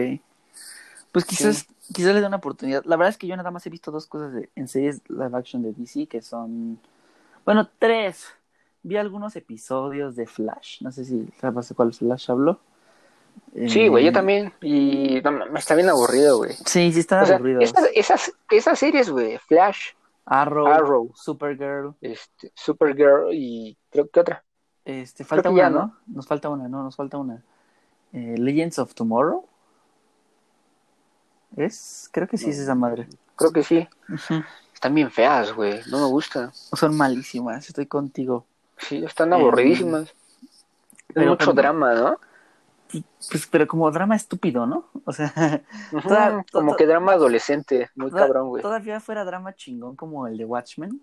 [1.12, 1.94] Pues quizás, sí.
[1.94, 2.84] quizás le dé una oportunidad.
[2.86, 5.38] La verdad es que yo nada más he visto dos cosas de, en series live
[5.38, 6.80] action de DC que son,
[7.46, 8.28] bueno, tres.
[8.82, 10.82] Vi algunos episodios de Flash.
[10.82, 12.60] No sé si sabes cuál Flash habló.
[13.68, 14.52] Sí, güey, yo también.
[14.62, 16.54] Y no, me está bien aburrido, güey.
[16.66, 17.62] Sí, sí está aburrido.
[17.62, 19.92] Esas, esas, esas, series, güey, Flash,
[20.26, 24.44] Arrow, Arrow, Supergirl, este, Supergirl y creo que otra.
[24.86, 25.80] Este, falta una, ya, ¿no?
[25.80, 25.98] ¿no?
[26.08, 27.44] Nos falta una, no, nos falta una.
[28.12, 29.46] Eh, Legends of Tomorrow.
[31.56, 32.10] ¿Es?
[32.12, 33.08] Creo que sí no, es esa madre.
[33.36, 33.88] Creo que sí.
[34.10, 34.46] Uh -huh.
[34.74, 35.80] Están bien feas, güey.
[35.90, 36.52] No me gusta.
[36.54, 38.46] Son malísimas, estoy contigo.
[38.78, 40.14] Sí, están aburridísimas.
[41.16, 42.18] Eh, mucho drama, ¿no?
[43.30, 44.86] Pues, pero como drama estúpido, ¿no?
[45.06, 45.64] O sea,
[46.04, 48.62] toda, como to, que drama adolescente, muy toda, cabrón, güey.
[48.62, 51.02] Todavía fuera drama chingón como el de Watchmen.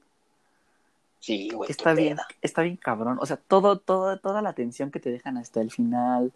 [1.19, 1.71] Sí, güey.
[1.71, 3.19] Está bien, está bien cabrón.
[3.21, 6.33] O sea, todo, todo, toda la atención que te dejan hasta el final.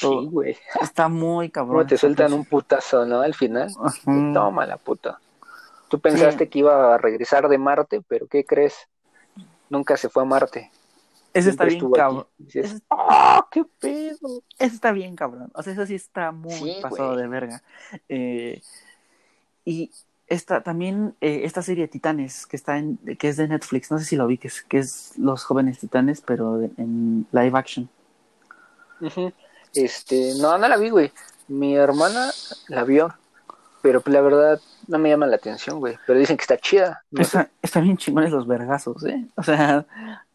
[0.00, 0.56] Todo, sí, güey.
[0.80, 1.76] Está muy cabrón.
[1.76, 3.20] Como te sueltan un putazo, ¿no?
[3.20, 3.70] Al final.
[4.04, 5.18] Toma la puta.
[5.88, 6.50] Tú pensaste sí.
[6.50, 8.88] que iba a regresar de Marte, pero ¿qué crees?
[9.68, 10.70] Nunca se fue a Marte.
[11.32, 12.26] Ese está bien cabrón.
[12.38, 14.42] Dices, ¡Ah, qué pedo!
[14.58, 15.50] Ese está bien cabrón.
[15.54, 17.22] O sea, eso sí está muy Sí, pasado güey.
[17.22, 17.62] de verga.
[18.08, 18.60] Eh,
[19.64, 19.90] y
[20.26, 23.98] esta también, eh, esta serie de Titanes, que está en, que es de Netflix, no
[23.98, 27.58] sé si lo vi, que es, que es Los Jóvenes Titanes, pero de- en live
[27.58, 27.88] action.
[29.74, 31.12] Este, no, no la vi, güey.
[31.48, 32.30] Mi hermana
[32.68, 33.14] la vio,
[33.82, 35.96] pero pues, la verdad no me llama la atención, güey.
[36.06, 37.02] Pero dicen que está chida.
[37.10, 37.22] No.
[37.22, 39.26] Está, está bien chingones los vergazos, ¿eh?
[39.36, 39.86] O sea,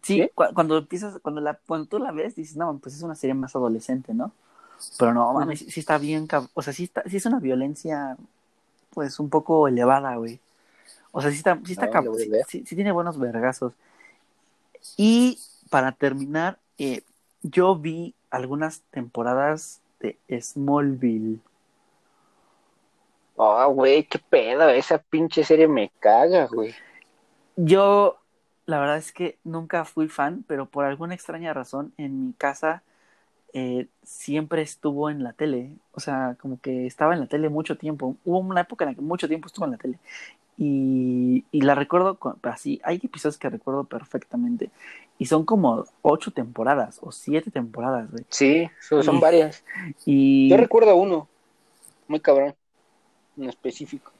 [0.05, 0.31] sí, ¿Sí?
[0.35, 3.33] cu- cuando empiezas, cuando la, cuando tú la ves, dices, no, pues es una serie
[3.33, 4.31] más adolescente, ¿no?
[4.97, 8.17] Pero no, mames, sí, sí está bien, o sea, sí está, sí es una violencia,
[8.91, 10.39] pues, un poco elevada, güey.
[11.11, 12.15] O sea, sí está, sí está, No,
[12.47, 13.73] sí, tiene buenos vergazos.
[14.97, 15.39] Y
[15.69, 17.03] para terminar, eh,
[17.41, 21.39] yo vi algunas temporadas de Smallville.
[23.37, 24.69] Oh, güey, qué pedo.
[24.69, 26.73] Esa pinche serie me caga, güey.
[27.57, 28.17] Yo,
[28.65, 32.81] la verdad es que nunca fui fan, pero por alguna extraña razón en mi casa
[33.53, 35.71] eh, siempre estuvo en la tele.
[35.93, 38.15] O sea, como que estaba en la tele mucho tiempo.
[38.25, 39.99] Hubo una época en la que mucho tiempo estuvo en la tele.
[40.57, 42.81] Y, y la recuerdo con- así.
[42.83, 44.71] Hay episodios que recuerdo perfectamente.
[45.17, 48.25] Y son como ocho temporadas o siete temporadas, güey.
[48.29, 49.63] Sí, son, Y- varias.
[50.05, 51.27] Y, Yo recuerdo uno,
[52.07, 52.55] muy cabrón,
[53.37, 54.11] en específico.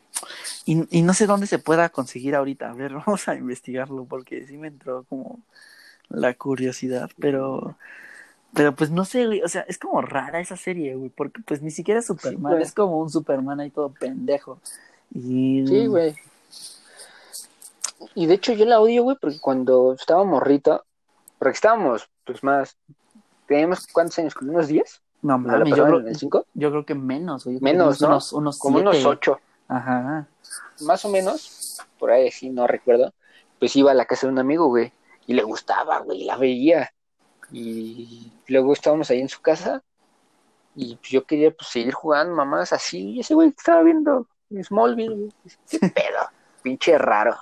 [0.65, 2.69] Y, y no sé dónde se pueda conseguir ahorita.
[2.69, 5.39] A ver, vamos a investigarlo porque sí me entró como
[6.09, 7.75] la curiosidad, pero
[8.55, 11.61] pero pues no sé, güey, o sea, es como rara esa serie, güey, porque pues
[11.61, 14.59] ni siquiera es Superman, es como un Superman ahí todo pendejo.
[15.13, 16.15] Y Sí, güey.
[18.13, 20.83] Y de hecho yo la odio, güey, porque cuando estaba morrita,
[21.37, 22.77] porque estábamos, pues más,
[23.45, 26.71] teníamos cuántos años, unos 10, no ¿No la mames, yo creo, en el 5, yo
[26.71, 27.59] creo que menos, güey.
[27.59, 28.07] Menos, ¿no?
[28.07, 29.09] unos, unos como unos siete.
[29.09, 30.27] 8, Ajá.
[30.81, 33.13] más o menos, por ahí sí, no recuerdo,
[33.59, 34.93] pues iba a la casa de un amigo, güey,
[35.27, 36.93] y le gustaba, güey, la veía.
[37.51, 39.83] Y luego estábamos ahí en su casa,
[40.75, 44.27] y pues yo quería pues seguir jugando mamás así, y ese güey estaba viendo
[44.63, 45.31] Smallville, güey,
[45.69, 46.29] qué pedo,
[46.63, 47.35] pinche raro.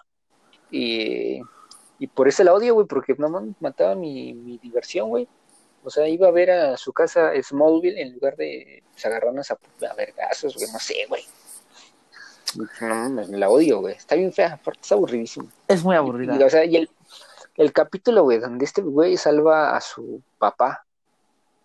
[0.72, 1.42] Y,
[2.00, 5.28] Y por eso la odio, güey, porque no mataba mi, mi diversión, güey.
[5.84, 9.56] O sea, iba a ver a su casa Smallville en lugar de pues, agarrarnos a,
[9.90, 11.24] a vergazos, güey, no sé, güey.
[12.56, 13.96] No, la odio, güey.
[13.96, 15.50] Está bien fea, aparte es aburridísimo.
[15.68, 16.36] Es muy aburrida.
[16.38, 16.90] Y, o sea, y el,
[17.56, 20.86] el capítulo, güey, donde este güey salva a su papá,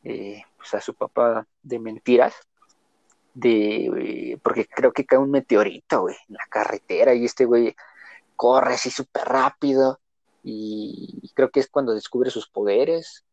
[0.04, 2.34] eh, pues a su papá de mentiras,
[3.34, 7.76] de porque creo que cae un meteorito, güey, en la carretera y este güey
[8.36, 10.00] corre así súper rápido
[10.42, 13.24] y creo que es cuando descubre sus poderes,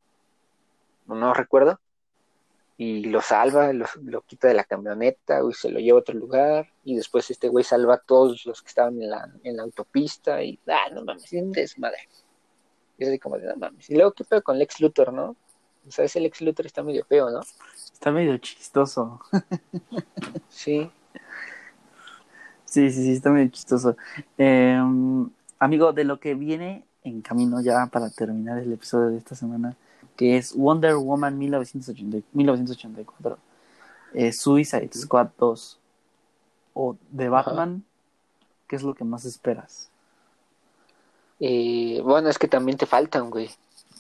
[1.08, 1.80] no recuerdo,
[2.78, 6.68] y lo salva, lo, quita de la camioneta y se lo lleva a otro lugar
[6.84, 10.44] y después este güey salva a todos los que estaban en la, en la autopista
[10.44, 12.10] y, ah, no mames, es un desmadre.
[12.98, 13.90] Y así como de, no mames.
[13.90, 15.36] Y luego, ¿qué pedo con Lex Luthor, no?
[15.88, 17.42] O sea, ese Lex Luthor está medio feo, ¿no?
[17.94, 19.22] Está medio chistoso.
[20.50, 20.92] sí.
[22.66, 23.96] Sí, sí, sí, está medio chistoso.
[24.38, 29.36] Em, amigo, de lo que viene en camino ya para terminar el episodio de esta
[29.36, 29.78] semana,
[30.16, 33.38] que es Wonder Woman 1984,
[34.14, 35.80] eh, Suicide Squad 2
[36.74, 37.84] o The Batman,
[38.68, 39.90] ¿qué es lo que más esperas?
[41.40, 43.50] Eh, bueno, es que también te faltan, güey.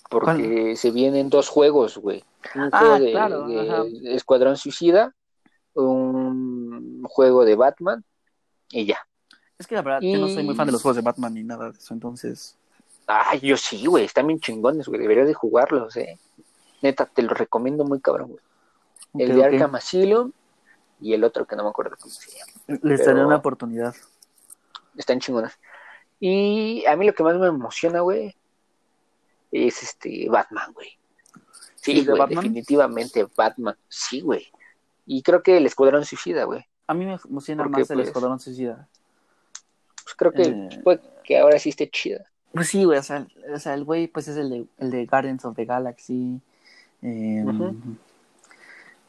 [0.10, 2.24] Porque se vienen dos juegos, güey.
[2.54, 5.14] Un ah, juego de, Escuadrón Suicida,
[5.74, 8.04] un juego de Batman
[8.70, 9.00] y ya.
[9.58, 11.44] Es que la verdad, yo no soy muy fan de los juegos de Batman ni
[11.44, 12.58] nada de eso, entonces.
[13.08, 16.20] Ay, yo sí, güey, están bien chingones, güey, deberías de jugarlos, eh.
[16.82, 18.42] Neta, te lo recomiendo muy cabrón, güey.
[19.18, 20.32] El de Arkham Asylum
[21.00, 22.80] y el otro que no me acuerdo cómo se llama.
[22.84, 23.96] Les daré una oportunidad.
[24.98, 25.58] Están chingonas.
[26.20, 28.36] Y a mí lo que más me emociona, güey,
[29.52, 30.98] es este Batman, güey.
[31.76, 33.78] Sí, güey, definitivamente Batman.
[33.88, 34.48] Sí, güey.
[35.06, 36.66] Y creo que el Escuadrón Suicida, güey.
[36.88, 38.88] A mí me emociona más el pues, Escuadrón Suicida.
[40.04, 41.02] Pues creo que, eh...
[41.24, 42.26] que ahora sí esté chida.
[42.56, 45.06] Pues sí, güey, o sea, o sea el güey pues es el de, el de
[45.06, 46.40] Guardians of the Galaxy.
[47.02, 47.44] Eh,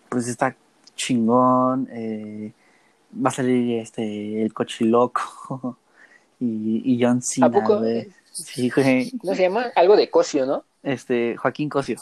[0.08, 0.56] Pues está
[0.96, 1.88] chingón.
[1.92, 2.52] Eh,
[3.14, 5.78] va a salir este el cochiloco
[6.40, 7.46] y, y John Cena.
[7.46, 7.78] ¿A poco?
[7.78, 8.12] Güey.
[8.32, 9.12] Sí, güey.
[9.12, 9.66] ¿Cómo se llama?
[9.76, 10.64] Algo de Cosio, ¿no?
[10.82, 11.98] Este, Joaquín Cosio.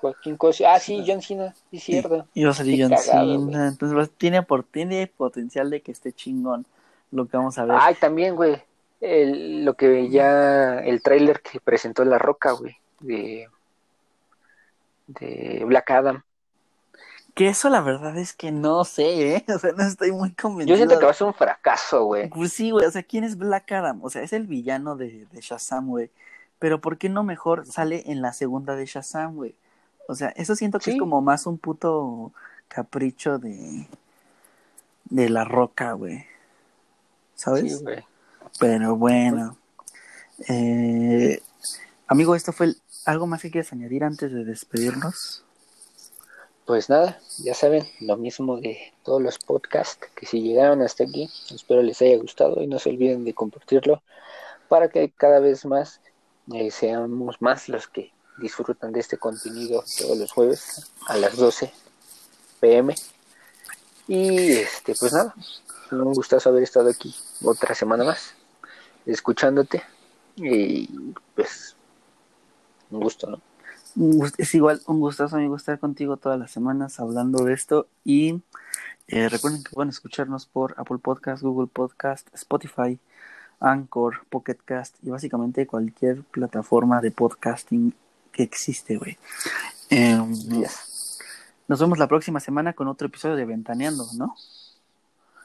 [0.00, 0.68] Joaquín Cosio.
[0.68, 2.26] Ah, sí, John Cena, sí, cierto.
[2.34, 3.68] Y, va a salir John Cena.
[3.68, 6.66] Entonces tiene, por, tiene potencial de que esté chingón
[7.10, 7.76] lo que vamos a ver.
[7.80, 8.62] Ay, también, güey
[9.06, 13.48] el, lo que ya el tráiler que presentó La Roca, güey, de,
[15.06, 16.22] de Black Adam.
[17.34, 19.44] Que eso la verdad es que no sé, ¿eh?
[19.54, 20.74] O sea, no estoy muy convencido.
[20.74, 22.28] Yo siento que va a ser un fracaso, güey.
[22.30, 24.02] Pues sí, güey, o sea, ¿quién es Black Adam?
[24.02, 26.10] O sea, es el villano de, de Shazam, güey.
[26.58, 29.54] Pero ¿por qué no mejor sale en la segunda de Shazam, güey?
[30.08, 32.32] O sea, eso siento que es como más un puto
[32.68, 33.86] capricho de
[35.10, 36.26] de la roca, güey.
[37.34, 37.78] ¿Sabes?
[37.78, 38.04] Sí, güey.
[38.58, 39.58] Pero bueno.
[40.48, 41.42] Eh,
[42.06, 45.44] amigo, ¿esto fue algo más que quieres añadir antes de despedirnos?
[46.64, 51.30] Pues nada, ya saben, lo mismo de todos los podcasts, que si llegaron hasta aquí,
[51.54, 54.02] espero les haya gustado y no se olviden de compartirlo
[54.68, 56.00] para que cada vez más
[56.52, 61.72] eh, seamos más los que disfrutan de este contenido todos los jueves a las 12
[62.58, 62.94] pm.
[64.08, 65.34] Y este, pues nada,
[65.92, 68.35] un gustazo haber estado aquí otra semana más
[69.06, 69.82] escuchándote
[70.36, 71.76] y pues
[72.90, 73.40] un gusto, ¿no?
[74.36, 78.42] Es igual un gustazo, amigo, estar contigo todas las semanas hablando de esto y
[79.08, 82.98] eh, recuerden que pueden escucharnos por Apple Podcast, Google Podcast, Spotify,
[83.60, 87.94] Anchor, Pocket Cast y básicamente cualquier plataforma de podcasting
[88.32, 89.16] que existe, güey.
[89.88, 90.34] Em,
[91.68, 94.34] nos vemos la próxima semana con otro episodio de Ventaneando, ¿no?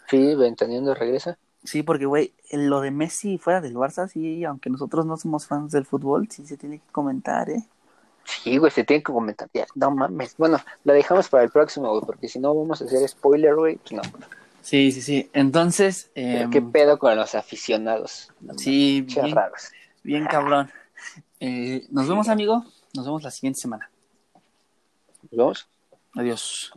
[0.10, 1.38] Sí, Ventaneando regresa.
[1.64, 5.72] Sí, porque, güey, lo de Messi fuera del Barça, sí, aunque nosotros no somos fans
[5.72, 7.64] del fútbol, sí se tiene que comentar, ¿eh?
[8.24, 9.50] Sí, güey, se tiene que comentar.
[9.54, 10.36] Ya, no mames.
[10.38, 13.78] Bueno, la dejamos para el próximo, güey, porque si no vamos a hacer spoiler, güey,
[13.78, 14.02] pues no.
[14.62, 15.30] Sí, sí, sí.
[15.34, 16.12] Entonces.
[16.16, 18.32] Eh, ¿Qué pedo con los aficionados?
[18.58, 19.72] sí, bien, raros.
[20.04, 20.70] bien cabrón.
[21.40, 22.64] Eh, nos vemos, amigo.
[22.94, 23.90] Nos vemos la siguiente semana.
[25.24, 25.68] ¿Nos vemos?
[26.16, 26.74] Adiós.